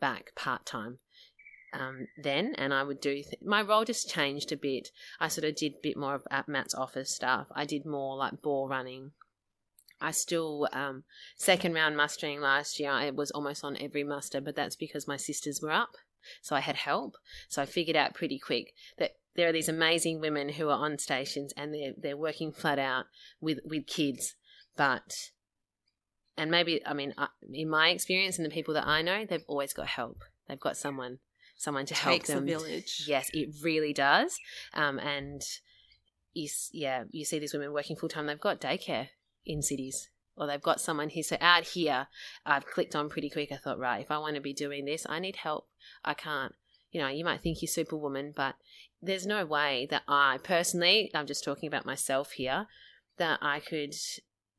[0.00, 0.98] back part time
[1.72, 4.90] um, then, and I would do th- my role just changed a bit.
[5.18, 7.46] I sort of did a bit more of at Matt's office stuff.
[7.54, 9.12] I did more like bore running.
[10.00, 11.04] I still um,
[11.36, 12.90] second round mustering last year.
[12.90, 15.96] I was almost on every muster, but that's because my sisters were up,
[16.42, 17.16] so I had help.
[17.48, 20.98] So I figured out pretty quick that there are these amazing women who are on
[20.98, 23.06] stations and they're they're working flat out
[23.40, 24.34] with with kids,
[24.76, 25.30] but
[26.36, 27.14] and maybe I mean
[27.50, 30.24] in my experience and the people that I know, they've always got help.
[30.48, 31.20] They've got someone
[31.62, 32.44] someone to help them.
[32.44, 33.04] village.
[33.06, 34.38] Yes, it really does.
[34.74, 35.42] Um, and
[36.34, 38.26] you, yeah, you see these women working full time.
[38.26, 39.08] They've got daycare
[39.46, 41.22] in cities, or they've got someone here.
[41.22, 42.08] So out here,
[42.44, 43.52] I've clicked on pretty quick.
[43.52, 45.68] I thought, right, if I want to be doing this, I need help.
[46.04, 46.54] I can't.
[46.90, 48.56] You know, you might think you're superwoman, but
[49.00, 52.66] there's no way that I personally, I'm just talking about myself here,
[53.16, 53.94] that I could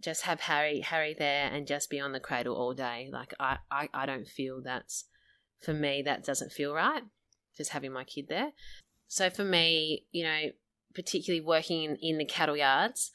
[0.01, 3.09] just have Harry Harry there and just be on the cradle all day.
[3.11, 5.05] Like I, I, I don't feel that's
[5.63, 7.03] for me that doesn't feel right.
[7.55, 8.51] Just having my kid there.
[9.07, 10.51] So for me, you know,
[10.93, 13.11] particularly working in, in the cattle yards,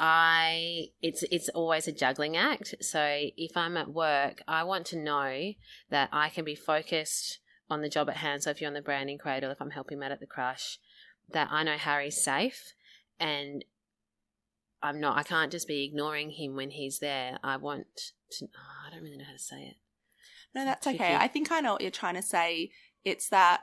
[0.00, 2.76] I it's it's always a juggling act.
[2.80, 3.00] So
[3.36, 5.52] if I'm at work, I want to know
[5.90, 8.42] that I can be focused on the job at hand.
[8.42, 10.78] So if you're on the branding cradle, if I'm helping Matt at the crush,
[11.32, 12.74] that I know Harry's safe
[13.18, 13.64] and
[14.82, 17.38] I'm not I can't just be ignoring him when he's there.
[17.42, 17.86] I want
[18.38, 19.76] to oh, I don't really know how to say it.
[20.54, 20.96] No, that's okay.
[20.96, 21.14] Tricky.
[21.14, 22.70] I think I know what you're trying to say.
[23.04, 23.60] It's that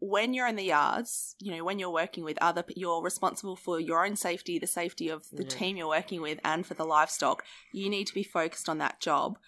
[0.00, 3.80] when you're in the yards, you know, when you're working with other, you're responsible for
[3.80, 5.48] your own safety, the safety of the Yeah.
[5.48, 7.44] team you're working with, and for the livestock.
[7.72, 9.38] You need to be focused on that job.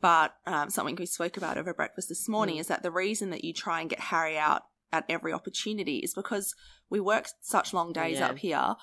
[0.00, 2.60] But um, something we spoke about over breakfast this morning Mm.
[2.60, 6.14] is that the reason that you try and get Harry out at every opportunity is
[6.14, 6.54] because
[6.90, 8.28] we work such long days Yeah.
[8.28, 8.76] up here.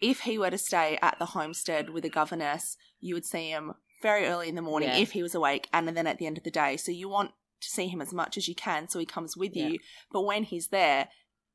[0.00, 3.74] If he were to stay at the homestead with a governess, you would see him
[4.02, 4.96] very early in the morning Yeah.
[4.98, 6.76] if he was awake, and then at the end of the day.
[6.76, 9.54] So you want to see him as much as you can so he comes with
[9.54, 9.68] Yeah.
[9.68, 9.78] you.
[10.10, 11.08] But when he's there,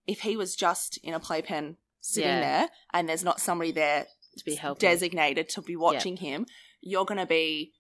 [0.06, 2.40] if he was just in a playpen sitting Yeah.
[2.60, 4.80] there and there's not somebody there To be helping.
[4.88, 6.46] designated to be watching him,
[6.82, 7.74] you're going to be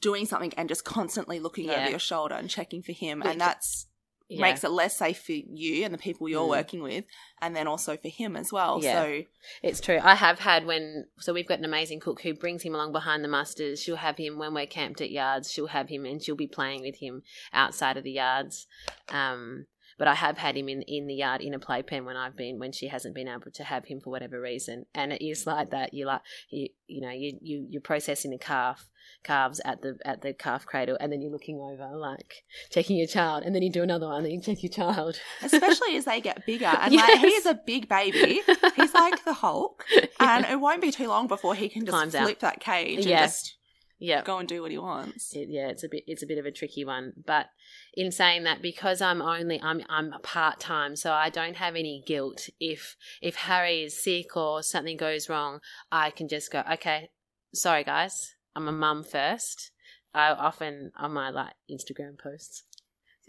[0.00, 3.18] doing something and just constantly looking over your shoulder and checking for him.
[3.18, 3.86] Which- and that's
[4.28, 4.40] Yeah.
[4.40, 6.50] makes it less safe for you and the people you're Mm.
[6.50, 7.04] working with,
[7.42, 8.80] and then also for him as well.
[8.82, 9.02] Yeah.
[9.02, 9.22] So
[9.62, 10.00] It's true.
[10.02, 13.22] I have had when so we've got an amazing cook who brings him along behind
[13.22, 13.82] the musters.
[13.82, 15.52] She'll have him when we're camped at yards.
[15.52, 18.66] She'll have him and she'll be playing with him outside of the yards.
[19.10, 19.66] Um,
[19.98, 22.58] but I have had him in, in the yard in a playpen when I've been
[22.58, 24.86] when she hasn't been able to have him for whatever reason.
[24.94, 25.94] And it is like that.
[25.94, 28.88] You like you you know you you you're processing the calf
[29.22, 33.06] calves at the at the calf cradle, and then you're looking over like checking your
[33.06, 35.18] child, and then you do another one, and then you check your child.
[35.42, 38.40] especially as they get bigger, and like he is a big baby,
[38.76, 39.84] he's like the Hulk,
[40.20, 42.24] and it won't be too long before he can just Climbs out.
[42.24, 43.56] flip that cage and just
[43.98, 44.22] yeah.
[44.22, 45.34] go and do what he wants.
[45.34, 47.12] it, yeah, it's a bit it's a bit of a tricky one.
[47.26, 47.46] But
[47.94, 52.02] in saying that, because I'm only I'm I'm part time, so I don't have any
[52.06, 52.48] guilt.
[52.60, 57.10] If if Harry is sick or something goes wrong, I can just go, okay,
[57.52, 59.70] sorry guys, I'm a mum first.
[60.12, 62.62] I often on my like Instagram posts,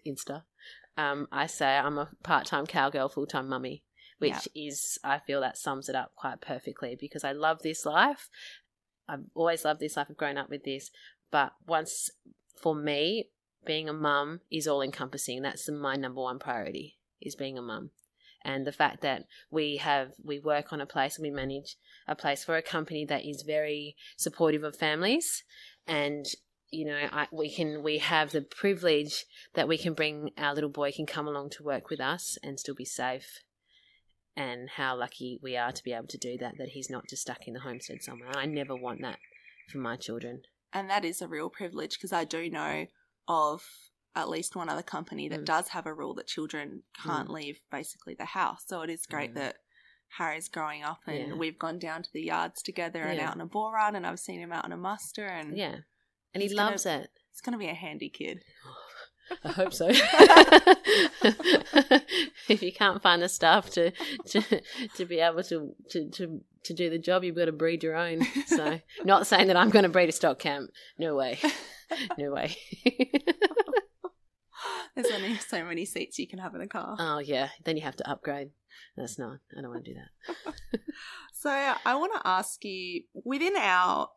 [0.07, 0.43] Insta,
[0.97, 3.83] um, I say I'm a part time cowgirl, full time mummy.
[4.17, 8.29] Which is, I feel that sums it up quite perfectly because I love this life.
[9.07, 10.07] I've always loved this life.
[10.09, 10.91] I've grown up with this
[11.31, 12.09] but once
[12.61, 13.29] for me
[13.65, 17.91] being a mum is all encompassing that's my number one priority is being a mum.
[18.43, 22.15] And the fact that we have we work on a place and we manage a
[22.15, 25.43] place for a company that is very supportive of families.
[25.87, 26.25] And
[26.69, 30.69] you know I, we can we have the privilege that we can bring our little
[30.69, 33.39] boy can come along to work with us and still be safe
[34.37, 37.21] and how lucky we are to be able to do that that he's not just
[37.21, 39.19] stuck in the homestead somewhere i never want that
[39.71, 40.41] for my children
[40.73, 42.87] And that is a real privilege because I do know
[43.29, 43.63] of
[44.13, 45.45] at least one other company that Mm.
[45.45, 48.63] does have a rule that children can't leave basically the house.
[48.67, 49.35] So it is great Mm.
[49.35, 49.55] that
[50.17, 51.33] Harry's growing up and Yeah.
[51.35, 54.19] we've gone down to the yards together and out on a bore run and I've
[54.19, 55.77] seen him out on a muster and Yeah.
[56.33, 57.09] And he He's gonna- loves it.
[57.31, 58.43] it's going to be a handy kid.
[59.43, 59.87] I hope so.
[62.47, 63.91] if you can't find the staff to,
[64.27, 64.61] to
[64.95, 67.95] to be able to, to, to, to do the job, you've got to breed your
[67.95, 68.25] own.
[68.47, 70.71] So, not saying that I'm going to breed a stock camp.
[70.97, 71.39] No way.
[72.17, 72.57] No way.
[74.95, 76.95] There's only so many seats you can have in a car.
[76.97, 77.49] oh, yeah.
[77.63, 78.49] Then you have to upgrade.
[78.97, 80.79] That's not, I don't want to do that.
[81.45, 84.09] So I want to ask you within our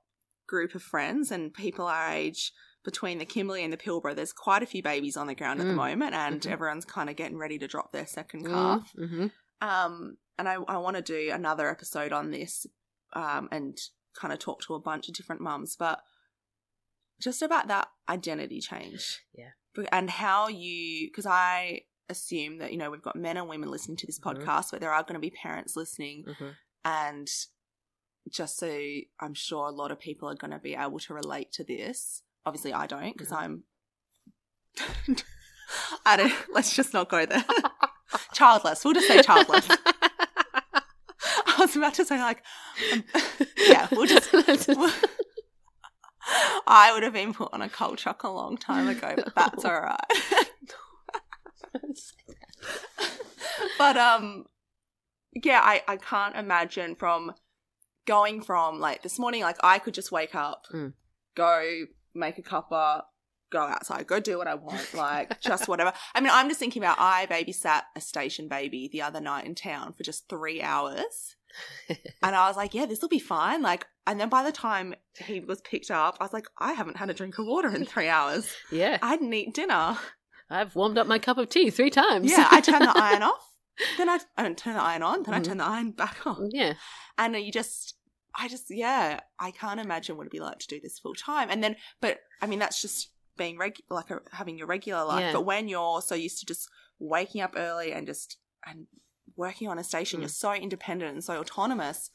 [0.47, 2.55] group of friends and people our age
[2.85, 5.67] between the Kimberley and the Pilbara, there's quite a few babies on the ground at
[5.67, 5.77] the Mm.
[5.77, 6.51] moment, and Mhm.
[6.51, 8.93] everyone's kind of getting ready to drop their second calf.
[8.97, 9.27] Mm-hmm.
[9.61, 12.67] Um, and I, I want to do another episode on this
[13.15, 13.77] um, and
[14.15, 16.03] kind of talk to a bunch of different mums, but
[17.21, 19.25] just about that identity change.
[19.33, 19.51] Yeah.
[19.91, 23.97] And how you, because I assume that you know we've got men and women listening
[23.99, 24.45] to this Mhm.
[24.45, 26.57] podcast, but there are going to be parents listening, Mhm.
[26.85, 27.29] and
[28.29, 28.69] just so
[29.21, 32.23] I'm sure a lot of people are going to be able to relate to this.
[32.47, 33.37] Obviously, I don't because Mhm.
[33.39, 33.65] I'm.
[36.07, 36.33] I don't.
[36.53, 37.45] Let's just not go there.
[38.35, 38.85] childless.
[38.85, 39.67] We'll just say childless.
[41.47, 42.43] I was about to say like,
[42.93, 43.05] um,
[43.69, 44.31] yeah, we'll just.
[46.67, 49.65] I would have been put on a cold truck a long time ago, but that's
[49.65, 49.99] all right.
[53.79, 54.45] but um,
[55.33, 57.33] yeah, I I can't imagine from
[58.07, 60.93] going from like this morning, like I could just wake up, Mm.
[61.35, 61.85] go
[62.19, 63.03] make a cuppa,
[63.51, 65.93] go outside, go do what I want, like just whatever.
[66.15, 69.55] I mean, I'm just thinking about I babysat a station baby the other night in
[69.55, 71.37] town for just three hours.
[71.89, 73.63] and I was like, yeah, this will be fine.
[73.63, 76.99] Like, and then by the time he was picked up, I was like, I haven't
[76.99, 78.55] had a drink of water in three hours.
[78.71, 79.97] yeah, I didn't eat dinner.
[80.51, 82.31] I've warmed up my cup of tea three times.
[82.31, 83.45] Yeah, I turned the iron off.
[83.97, 85.23] Then I, I turn the iron on.
[85.23, 85.45] Then I Mhm.
[85.45, 86.49] turn the iron back on.
[86.53, 86.75] yeah,
[87.19, 87.95] And you just,
[88.35, 91.49] I just, yeah, I can't imagine what it'd be like to do this full time.
[91.51, 95.21] And then, but I mean, that's just being regular, like a, having your regular life.
[95.21, 95.33] Yeah.
[95.33, 96.69] But when you're so used to just
[96.99, 98.87] waking up early and just and
[99.37, 100.23] working on a station, Mm.
[100.23, 102.11] you're so independent and so autonomous.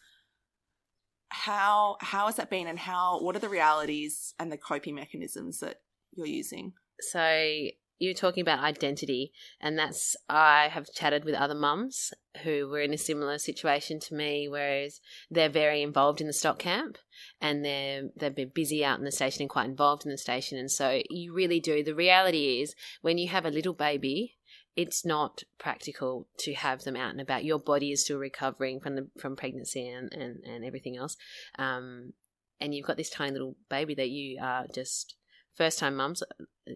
[1.30, 5.60] How how has that been, and how what are the realities and the coping mechanisms
[5.60, 5.82] that
[6.16, 6.74] you're using?
[7.00, 7.68] So
[8.00, 9.32] you're talking about identity,
[9.62, 12.14] and that's I have chatted with other mums
[12.44, 16.60] who were in a similar situation to me, whereas they're very involved in the stock
[16.60, 16.98] camp
[17.40, 20.58] and they're they've been busy out in the station and quite involved in the station,
[20.58, 21.84] and so you really do.
[21.84, 24.36] The reality is, when you have a little baby.
[24.76, 27.46] It's not practical to have them out and about.
[27.46, 31.16] Your body is still recovering from the from pregnancy and, and, and everything else.
[31.60, 32.14] Um,
[32.60, 35.16] and you've got this tiny little baby that you are just
[35.56, 36.24] first time mums.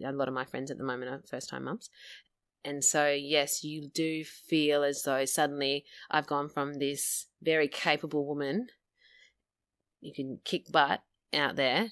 [0.04, 1.90] A lot of my friends at the moment are first time mums.
[2.64, 8.26] And so, yes, you do feel as though suddenly I've gone from this very capable
[8.26, 8.68] woman,
[10.00, 11.02] you can kick butt
[11.32, 11.88] out there,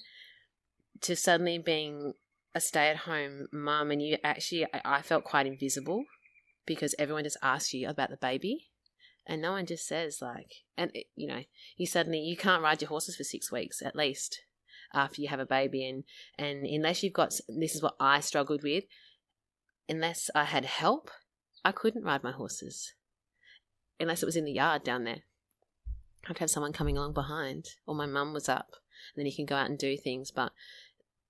[1.01, 2.13] to suddenly being
[2.53, 3.91] a stay at home mum.
[3.91, 6.05] And you actually, I- felt quite invisible
[6.65, 8.69] because everyone just asks you about the baby.
[9.25, 11.43] And no one just says, like, and it, you know,
[11.75, 14.41] you suddenly, you can't ride your horses for six weeks at least
[14.93, 16.03] after you have a baby and
[16.37, 18.85] and unless you've got this is what I struggled with
[19.89, 21.09] unless I had help
[21.67, 22.93] I couldn't ride my horses.
[23.99, 25.23] Unless it was in the yard down there.
[26.29, 28.75] I'd have someone coming along behind or my mum was up
[29.13, 30.51] and then you can go out and do things but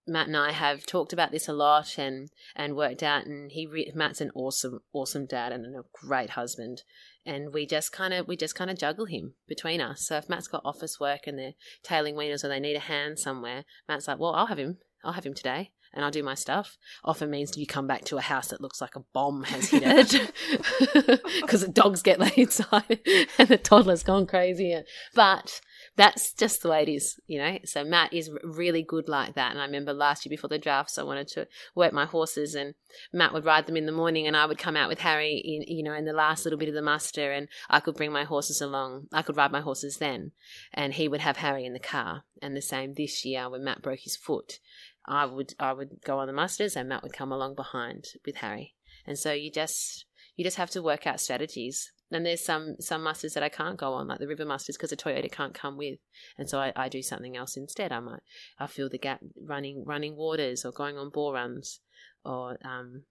[0.08, 3.68] Matt and I have talked about this a lot and and worked out and he
[3.68, 6.84] re- Matt's an awesome awesome dad and a great husband
[7.28, 10.07] and we just kind of we just kind of juggle him between us.
[10.07, 11.53] So if Matt's got office work and they're
[11.84, 14.78] tailing weaners or they need a hand somewhere Matt's like well I'll have him.
[15.03, 16.78] I'll have him today and I'll do my stuff.
[17.03, 19.84] Often means you come back to a house that looks like a bomb has hit
[19.86, 21.21] it.
[21.41, 22.99] Because the dogs get laid inside
[23.38, 24.80] and the toddler's gone crazy.
[25.13, 25.61] But
[25.98, 27.58] that's just the way it is, you know.
[27.66, 29.52] So Matt is really good like that.
[29.52, 32.76] And I remember last year before the drafts, I wanted to work my horses, and
[33.12, 35.76] Matt would ride them in the morning, and I would come out with Harry, in,
[35.76, 38.26] you know, in the last little bit of the muster, and I could bring my
[38.26, 39.08] horses along.
[39.12, 40.34] I could ride my horses then,
[40.72, 42.24] and he would have Harry in the car.
[42.43, 44.60] And the same this year when Matt broke his foot,
[45.08, 48.38] I would I would go on the musters, and Matt would come along behind with
[48.38, 48.76] Harry.
[49.08, 51.91] And so you just you just have to work out strategies.
[52.12, 54.91] And there's some some musters that I can't go on, like the river musters, because
[54.91, 55.99] the Toyota can't come with,
[56.38, 57.91] and so I, I do something else instead.
[57.91, 58.22] I might
[58.60, 61.82] I fill the gap running running waters or going on bore runs,
[62.24, 63.03] or um,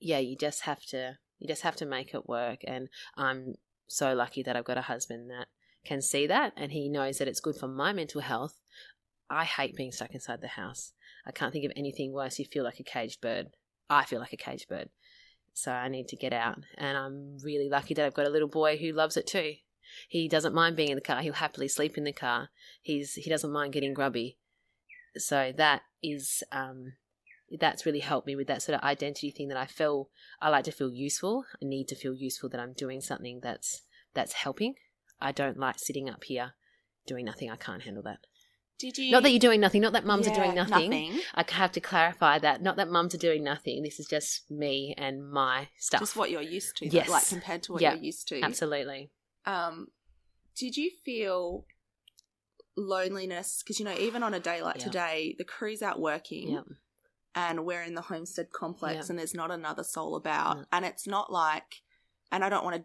[0.00, 2.60] yeah, you just have to you just have to make it work.
[2.66, 3.54] And I'm
[3.86, 5.48] so lucky that I've got a husband that
[5.84, 8.54] can see that, and he knows that it's good for my mental health.
[9.28, 10.92] I hate being stuck inside the house.
[11.26, 12.38] I can't think of anything worse.
[12.38, 13.48] You feel like a caged bird.
[13.90, 14.88] I feel like a caged bird.
[15.58, 16.60] So I need to get out.
[16.76, 19.54] And I'm really lucky that I've got a little boy who loves it too.
[20.08, 21.20] He doesn't mind being in the car.
[21.20, 22.50] He'll happily sleep in the car.
[22.80, 24.38] He's he doesn't mind getting grubby.
[25.16, 26.92] So that is um
[27.58, 30.64] that's really helped me with that sort of identity thing that I feel I like
[30.64, 31.44] to feel useful.
[31.60, 33.82] I need to feel useful that I'm doing something that's
[34.14, 34.74] that's helping.
[35.20, 36.52] I don't like sitting up here
[37.04, 37.50] doing nothing.
[37.50, 38.27] I can't handle that.
[38.78, 39.10] Did you?
[39.10, 40.90] Not that you're doing nothing, not that mums are doing nothing.
[40.90, 41.20] nothing.
[41.34, 42.62] I have to clarify that.
[42.62, 43.82] Not that mums are doing nothing.
[43.82, 46.00] This is just me and my stuff.
[46.00, 46.86] Just what you're used to.
[46.88, 47.08] Yes.
[47.08, 48.40] Like compared to what Yeah, you're used to.
[48.40, 49.10] Absolutely.
[49.46, 49.88] Um,
[50.56, 51.64] did you feel
[52.76, 53.62] loneliness?
[53.62, 54.84] Because you know, even on a day like Yeah.
[54.84, 56.50] today, the crew's out working.
[56.50, 56.60] Yeah.
[57.34, 59.10] and we're in the homestead complex Yeah.
[59.10, 61.82] and there's not another soul about and it's not like
[62.32, 62.84] and i don't want to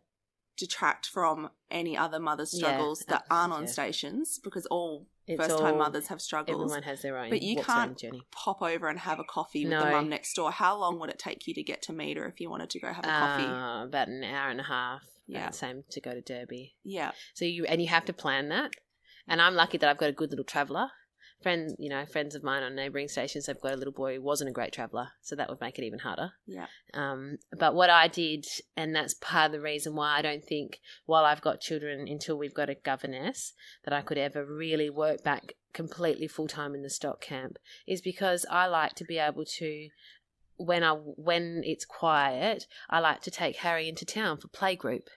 [0.58, 3.70] detract from any other mother's Yeah, struggles that uh, aren't on yeah.
[3.70, 6.62] stations because all It's first time mothers have struggles.
[6.62, 7.30] Everyone has their own.
[7.30, 8.22] But you walks their own can't journey.
[8.32, 10.52] pop over and have a coffee with the mum next door.
[10.52, 12.80] How long would it take you to get to meet her if you wanted to
[12.80, 13.44] go have a coffee?
[13.46, 15.04] Uh, about an hour and a half.
[15.28, 15.40] Yeah.
[15.40, 15.50] Yeah.
[15.52, 16.76] Same to go to Derby.
[16.84, 17.12] Yeah.
[17.34, 18.74] So you and you have to plan that.
[19.28, 20.90] And I'm lucky that I've got a good little traveller.
[21.44, 24.22] Friend, you know, friends of mine on neighbouring stations have got a little boy who
[24.22, 26.32] wasn't a great traveller, so that would make it even harder.
[26.48, 26.68] Yeah.
[26.94, 28.46] Um, but what I did,
[28.78, 32.38] and that's part of the reason why I don't think, while I've got children until
[32.38, 36.82] we've got a governess, that I could ever really work back completely full time in
[36.82, 39.90] the stock camp, is because I like to be able to,
[40.56, 45.08] when I when it's quiet, I like to take Harry into town for playgroup,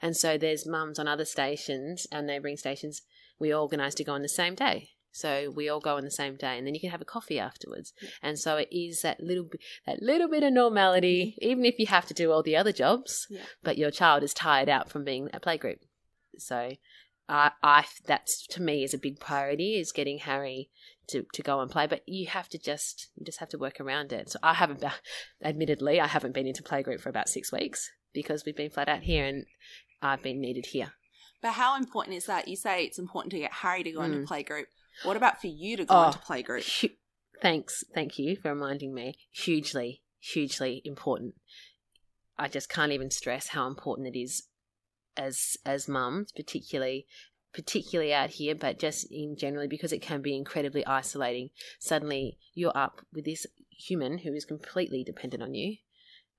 [0.00, 3.02] and so there's mums on other stations, our neighbouring stations,
[3.38, 4.93] we organise to go on the same day.
[5.16, 7.38] So we all go on the same day, and then you can have a coffee
[7.38, 7.92] afterwards.
[8.20, 11.86] And so it is that little bit, that little bit of normality, even if you
[11.86, 13.42] have to do all the other jobs, Yeah.
[13.62, 15.78] but your child is tired out from being at playgroup.
[16.36, 16.72] So,
[17.28, 20.68] I, I that's to me is a big priority is getting Harry
[21.10, 21.86] to, to go and play.
[21.86, 24.30] But you have to just you just have to work around it.
[24.30, 24.82] So I haven't,
[25.44, 29.02] admittedly, I haven't been into playgroup for about six weeks because we've been flat out
[29.04, 29.44] here and
[30.02, 30.92] I've been needed here.
[31.40, 32.48] But how important is that?
[32.48, 34.26] You say it's important to get Harry to go into Mm.
[34.28, 34.64] playgroup.
[35.02, 36.80] What about for you to go Oh, into playgroup?
[36.80, 36.94] Hu-
[37.42, 39.16] Thanks, thank you for reminding me.
[39.30, 41.34] Hugely, hugely important.
[42.38, 44.44] I just can't even stress how important it is
[45.16, 47.06] as as mums, particularly
[47.52, 51.50] particularly out here, but just in generally because it can be incredibly isolating.
[51.78, 55.76] Suddenly you're up with this human who is completely dependent on you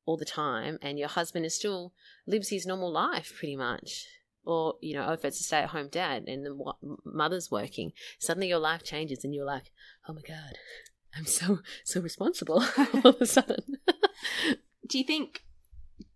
[0.06, 1.94] all the time and your husband is still
[2.28, 4.08] lives his normal life pretty much.
[4.46, 6.74] Or, you know, if it's a stay at home dad and the
[7.04, 9.72] mother's working, suddenly your life changes and you're like,
[10.08, 10.54] oh my God,
[11.18, 13.78] I'm so, so responsible all of a sudden.
[14.88, 15.44] Do you think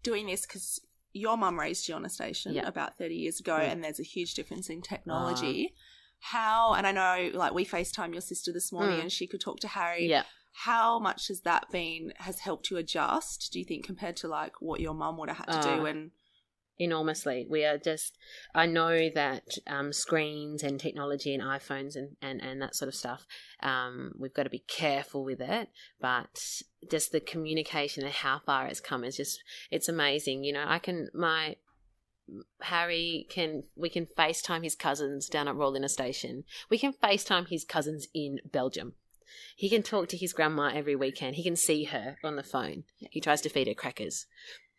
[0.04, 0.80] doing this because
[1.12, 2.68] your mum raised you on a station Yeah.
[2.68, 3.72] about 30 years ago Yeah.
[3.72, 5.74] and there's a huge difference in technology?
[6.20, 9.02] How, and I know like we FaceTime your sister this morning Mm.
[9.04, 10.08] and she could talk to Harry.
[10.08, 10.24] yeah.
[10.52, 14.62] How much has that been, has helped you adjust, do you think, compared to like
[14.62, 15.82] what your mum would have had to do?
[15.84, 16.12] Uh, And
[16.80, 17.46] enormously.
[17.50, 18.18] We are just,
[18.56, 22.96] I know that um, screens and technology and iPhones and, and, and that sort of
[22.96, 23.28] stuff,
[23.62, 25.70] um, we've got to be careful with it.
[26.00, 26.40] But
[26.90, 30.44] just the communication and how far it's come is just, it's amazing.
[30.44, 31.58] You know, I can, my,
[32.62, 36.46] Harry can, we can FaceTime his cousins down at Rollina Station.
[36.70, 38.94] We can FaceTime his cousins in Belgium.
[39.56, 41.36] He can talk to his grandma every weekend.
[41.36, 42.84] He can see her on the phone.
[43.12, 44.26] He tries to feed her crackers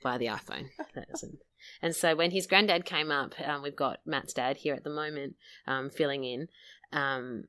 [0.02, 0.70] via the iPhone.
[0.94, 1.38] That doesn't.
[1.82, 4.90] And so when his granddad came up, um, we've got Matt's dad here at the
[4.90, 5.36] moment
[5.66, 6.48] um, filling in.
[6.92, 7.44] Um,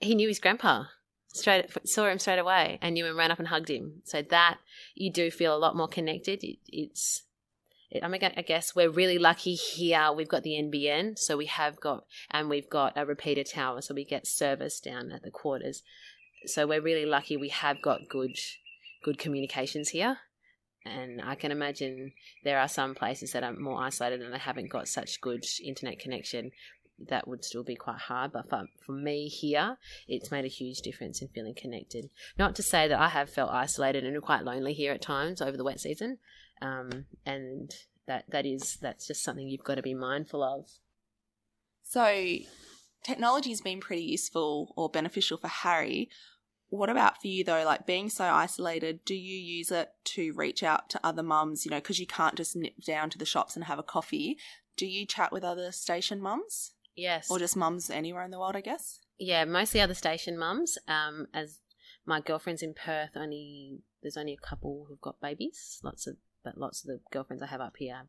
[0.00, 0.84] he knew his grandpa
[1.32, 4.02] straight saw him straight away and knew him ran up and hugged him.
[4.04, 4.58] So that
[4.94, 6.42] you do feel a lot more connected.
[6.42, 7.22] It, it's
[7.90, 10.12] it, I mean, I guess we're really lucky here.
[10.12, 13.94] We've got the NBN, so we have got, and we've got a repeater tower, so
[13.94, 15.82] we get service down at the quarters.
[16.44, 17.38] So we're really lucky.
[17.38, 18.36] We have got good,
[19.02, 20.18] good communications here,
[20.84, 22.12] and I can imagine
[22.44, 25.98] there are some places that are more isolated and they haven't got such good internet
[25.98, 26.50] connection.
[27.08, 29.76] That would still be quite hard, but for, for me here,
[30.08, 32.10] it's made a huge difference in feeling connected.
[32.36, 35.56] Not to say that I have felt isolated and quite lonely here at times over
[35.56, 36.18] the wet season,
[36.60, 37.72] um, and
[38.08, 40.68] that that is that's just something you've got to be mindful of.
[41.84, 42.38] so
[43.04, 46.08] technology's been pretty useful or beneficial for Harry.
[46.70, 47.64] What about for you though?
[47.64, 51.64] Like being so isolated, do you use it to reach out to other mums?
[51.64, 54.36] You know, because you can't just nip down to the shops and have a coffee.
[54.76, 58.56] Do you chat with other station mums Yes, or just mums anywhere in the world?
[58.56, 59.00] I guess.
[59.18, 60.76] yeah, mostly other station mums.
[60.86, 61.60] Um, as
[62.06, 65.80] my girlfriends in Perth, only there's only a couple who've got babies.
[65.82, 68.08] Lots of but lots of the girlfriends I have up here,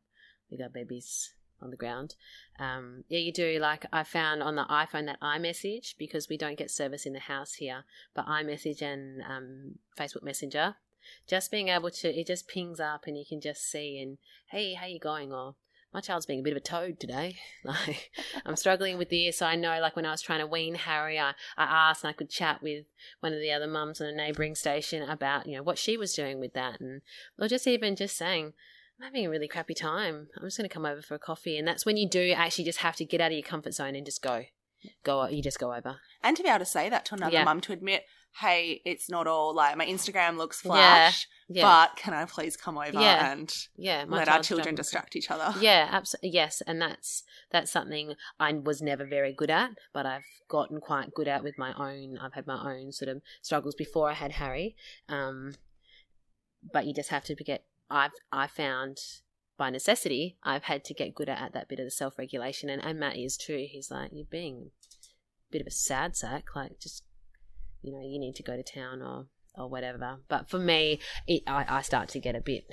[0.51, 2.15] we got babies on the ground.
[2.59, 3.59] Um, yeah, you do.
[3.59, 7.19] Like I found on the iPhone that iMessage because we don't get service in the
[7.19, 10.75] house here, but iMessage and um, Facebook Messenger,
[11.27, 14.17] just being able to it just pings up and you can just see and
[14.51, 15.31] hey, how you going?
[15.31, 15.55] Or
[15.93, 17.37] my child's being a bit of a toad today.
[17.63, 18.11] Like
[18.45, 19.37] I'm struggling with this.
[19.37, 22.09] So I know, like when I was trying to wean Harry, I, I asked and
[22.09, 22.85] I could chat with
[23.19, 26.13] one of the other mums on a neighbouring station about you know what she was
[26.13, 27.01] doing with that, and
[27.37, 28.53] or just even just saying.
[28.99, 30.27] I'm having a really crappy time.
[30.37, 32.65] I'm just going to come over for a coffee, and that's when you do actually
[32.65, 34.43] just have to get out of your comfort zone and just go,
[35.03, 35.25] go.
[35.27, 35.97] You just go over.
[36.21, 37.45] And to be able to say that to another Yeah.
[37.45, 38.03] mum to admit,
[38.41, 42.77] hey, it's not all like my Instagram looks flash, Yeah, but can I please come
[42.77, 43.31] over Yeah.
[43.31, 44.03] and yeah.
[44.07, 45.57] let our children distract each other?
[45.61, 46.31] Yeah, absolutely.
[46.31, 51.13] Yes, and that's that's something I was never very good at, but I've gotten quite
[51.13, 52.17] good at with my own.
[52.17, 54.75] I've had my own sort of struggles before I had Harry.
[55.07, 55.55] Um,
[56.73, 57.63] but you just have to get.
[57.89, 58.97] I've I found
[59.57, 62.69] by necessity I've had to get good at, at that bit of the self regulation,
[62.69, 63.67] and, and Matt is too.
[63.69, 64.71] He's like you're being
[65.49, 67.03] a bit of a sad sack, like just
[67.81, 70.19] you know, you need to go to town or or whatever.
[70.27, 72.65] But for me, it, I, I start to get a bit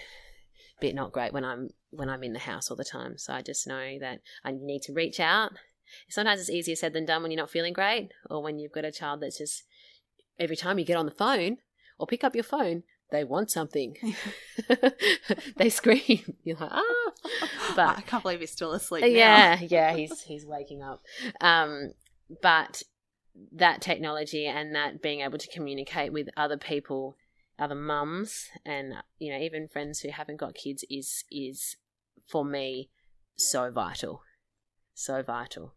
[0.80, 3.18] bit not great when I'm when I'm in the house all the time.
[3.18, 5.52] So I just know that I need to reach out.
[6.08, 8.84] Sometimes it's easier said than done when you're not feeling great, or when you've got
[8.84, 9.64] a child that's just
[10.38, 11.58] every time you get on the phone
[11.98, 13.96] or pick up your phone, they want something.
[15.56, 16.36] they scream.
[16.44, 17.12] You're like, ah.
[17.74, 19.04] But I can't believe he's still asleep.
[19.08, 21.02] yeah, yeah, he's he's waking up.
[21.40, 21.92] Um,
[22.42, 22.82] but
[23.52, 27.16] that technology and that being able to communicate with other people,
[27.58, 31.76] other mums, and you know even friends who haven't got kids is is
[32.26, 32.90] for me
[33.36, 34.22] so vital,
[34.94, 35.75] so vital.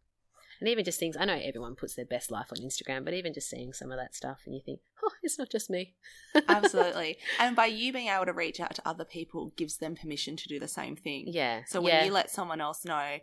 [0.59, 3.33] And even just things, I know everyone puts their best life on Instagram, but even
[3.33, 5.95] just seeing some of that stuff and you think, oh, it's not just me.
[6.47, 7.17] Absolutely.
[7.39, 10.47] And by you being able to reach out to other people gives them permission to
[10.47, 11.25] do the same thing.
[11.27, 11.61] Yeah.
[11.67, 12.05] So when yeah.
[12.05, 13.17] you let someone else know,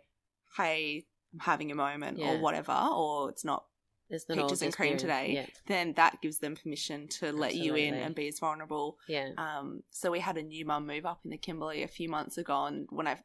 [0.57, 2.33] hey, I'm having a moment Yeah.
[2.33, 3.65] or whatever, or it's not
[4.09, 5.45] not peaches and cream today, Yeah.
[5.67, 8.97] then that gives them permission to let you in and be as vulnerable.
[9.07, 9.31] Yeah.
[9.37, 12.37] Um, so we had a new mum move up in the Kimberley a few months
[12.37, 13.19] ago, and when I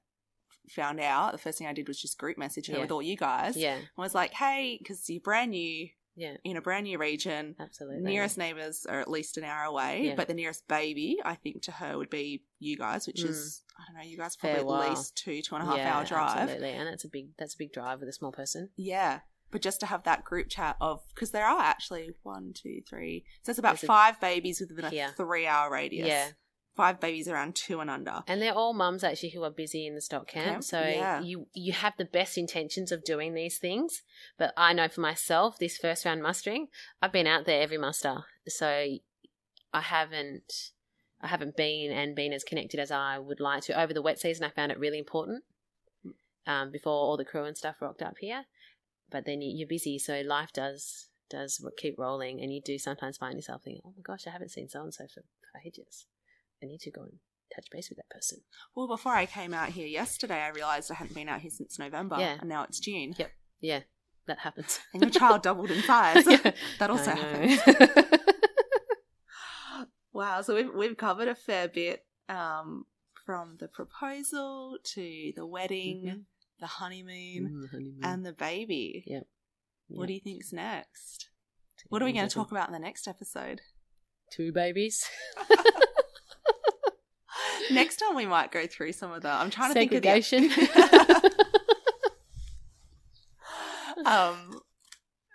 [0.71, 2.81] found out, the first thing I did was just group message her Yeah.
[2.81, 3.57] with all you guys.
[3.57, 3.79] Yeah.
[3.97, 6.37] I was like, hey, because you're brand new Yeah.
[6.45, 7.57] in a brand new region.
[7.59, 8.03] Absolutely.
[8.03, 10.15] Nearest neighbours are at least an hour away, Yeah.
[10.15, 13.29] but the nearest baby, I think, to her would be you guys, which Mm.
[13.31, 14.89] is I don't know, you guys probably Fair at while.
[14.91, 16.37] least two two and a half yeah, hour drive.
[16.39, 16.71] Absolutely.
[16.73, 18.69] And that's a big that's a big drive with a small person.
[18.77, 22.83] Yeah, but just to have that group chat of because there are actually one, two,
[22.89, 23.25] three.
[23.43, 25.11] So it's about There's a- five babies within a Yeah.
[25.13, 26.07] three hour radius.
[26.07, 26.31] Yeah.
[26.75, 28.23] Five babies around two and under.
[28.27, 30.47] And they're all mums actually who are busy in the stock camp.
[30.47, 31.21] Camp, So yeah.
[31.21, 34.03] you you have the best intentions of doing these things.
[34.39, 36.69] But I know for myself, this first round mustering,
[37.01, 38.25] I've been out there every muster.
[38.49, 38.67] So
[39.73, 40.71] I haven't
[41.21, 43.81] I haven't been and been as connected as I would like to.
[43.81, 45.45] Over the wet season I found it really important.
[46.45, 48.47] Um, before all the crew and stuff rocked up here.
[49.11, 53.17] But then you- you're busy, so life does does keep rolling and you do sometimes
[53.17, 56.07] find yourself thinking, Oh my gosh, I haven't seen so and so for for ages.
[56.63, 57.13] I need to go and
[57.55, 58.39] touch base with that person.
[58.75, 61.79] Well, before I came out here yesterday, I realised I hadn't been out here since
[61.79, 62.39] November, Yeah.
[62.41, 63.15] and now it's June.
[63.19, 63.31] Yep.
[63.61, 63.81] Yeah,
[64.27, 64.81] that happens.
[64.93, 66.25] And your child doubled in size.
[66.27, 66.53] Yeah.
[66.79, 67.61] that also happens.
[70.15, 72.85] Wow, so we've we've covered a fair bit um,
[73.25, 76.25] from the proposal to the wedding, Mhm.
[76.61, 78.01] the honeymoon, Mm, honeymoon.
[78.03, 79.05] and the baby.
[79.07, 79.27] Yep.
[79.89, 80.09] What Yep.
[80.09, 81.31] do you think's next?
[81.89, 83.63] What are we going to talk about in the next episode?
[84.31, 85.09] Two babies.
[87.71, 89.29] next time we might go through some of the.
[89.31, 90.49] I'm trying to Segregation.
[90.51, 91.33] think of the.
[94.07, 94.61] um,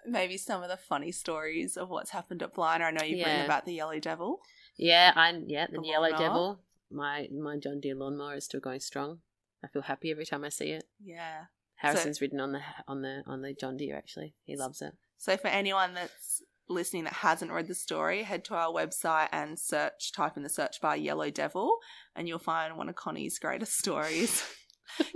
[0.06, 2.82] maybe some of the funny stories of what's happened at Blina.
[2.82, 4.40] I know you've written about the Yellow Devil.
[4.78, 6.20] yeah, I yeah, the The yellow lawnmower.
[6.28, 6.60] devil.
[6.92, 9.20] My my John Deere lawnmower is still going strong.
[9.64, 10.86] I feel happy every time I see it.
[11.04, 11.46] Yeah.
[11.76, 14.34] Harrison's ridden on the on the on the John Deere actually.
[14.46, 14.94] He loves it.
[15.18, 19.58] So for anyone that's listening that hasn't read the story, head to our website and
[19.58, 21.78] search, type in the search bar Yellow Devil,
[22.16, 24.44] and you'll find one of Connie's greatest stories.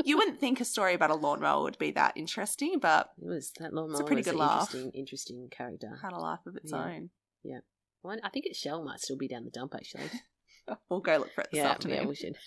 [0.06, 3.52] you wouldn't think a story about a lawnmower would be that interesting, but It was
[3.60, 4.04] that lawnmower.
[4.04, 4.62] pretty was good an laugh.
[4.74, 6.00] Interesting, interesting character.
[6.02, 6.84] had a life of its Yeah.
[6.84, 7.10] own.
[8.04, 10.10] Well, I think its shell might still be down the dump actually.
[10.90, 11.98] We'll go look for it this yeah, afternoon.
[11.98, 12.38] yeah, we should.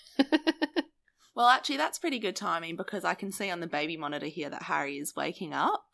[1.35, 4.49] Well, actually, that's pretty good timing because I can see on the baby monitor here
[4.49, 5.84] that Harry is waking up.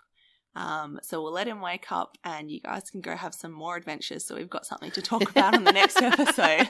[0.56, 3.78] Um, so we'll let him wake up, and you guys can go have some more
[3.78, 4.26] adventures.
[4.26, 6.70] So we've got something to talk about on the next episode.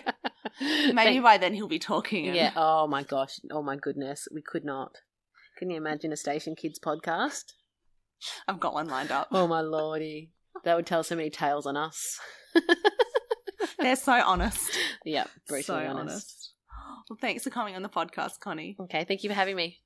[0.93, 2.27] Maybe by then he'll be talking.
[2.27, 2.51] And Yeah.
[2.55, 3.39] Oh my gosh.
[3.49, 4.27] Oh my goodness.
[4.33, 4.97] We could not.
[5.57, 7.53] Can you imagine a Station Kids podcast?
[8.47, 9.29] I've got one lined up.
[9.31, 10.31] Oh my lordy.
[10.63, 12.19] That would tell so many tales on us.
[13.79, 14.77] They're so honest.
[15.05, 16.51] Yeah, brutally so honest.
[17.09, 18.75] Well, thanks for coming on the podcast, Connie.
[18.79, 19.79] Okay, thank you for having me.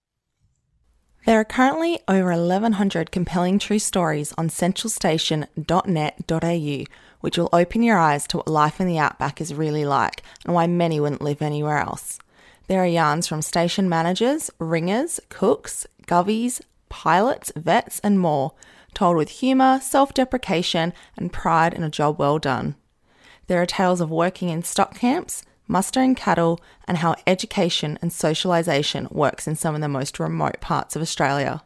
[1.25, 6.83] There are currently over 1,100 compelling true stories on centralstation.net.au,
[7.19, 10.53] which will open your eyes to what life in the outback is really like and
[10.53, 12.19] why many wouldn't live anywhere else.
[12.67, 18.53] There are yarns from station managers, ringers, cooks, govies, pilots, vets, and more,
[18.93, 22.75] told with humour, self deprecation, and pride in a job well done.
[23.47, 29.11] There are tales of working in stock camps, mustering cattle, and how education and socialisation
[29.11, 31.63] works in some of the most remote parts of Australia.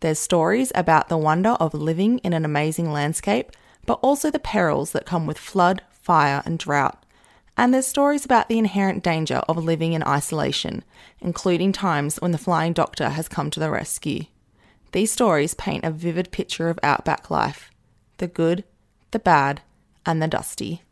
[0.00, 3.52] There's stories about the wonder of living in an amazing landscape,
[3.84, 7.04] but also the perils that come with flood, fire, and drought.
[7.56, 10.84] And there's stories about the inherent danger of living in isolation,
[11.20, 14.24] including times when the flying doctor has come to the rescue.
[14.92, 17.70] These stories paint a vivid picture of outback life
[18.18, 18.64] the good,
[19.12, 19.62] the bad,
[20.04, 20.82] and the dusty.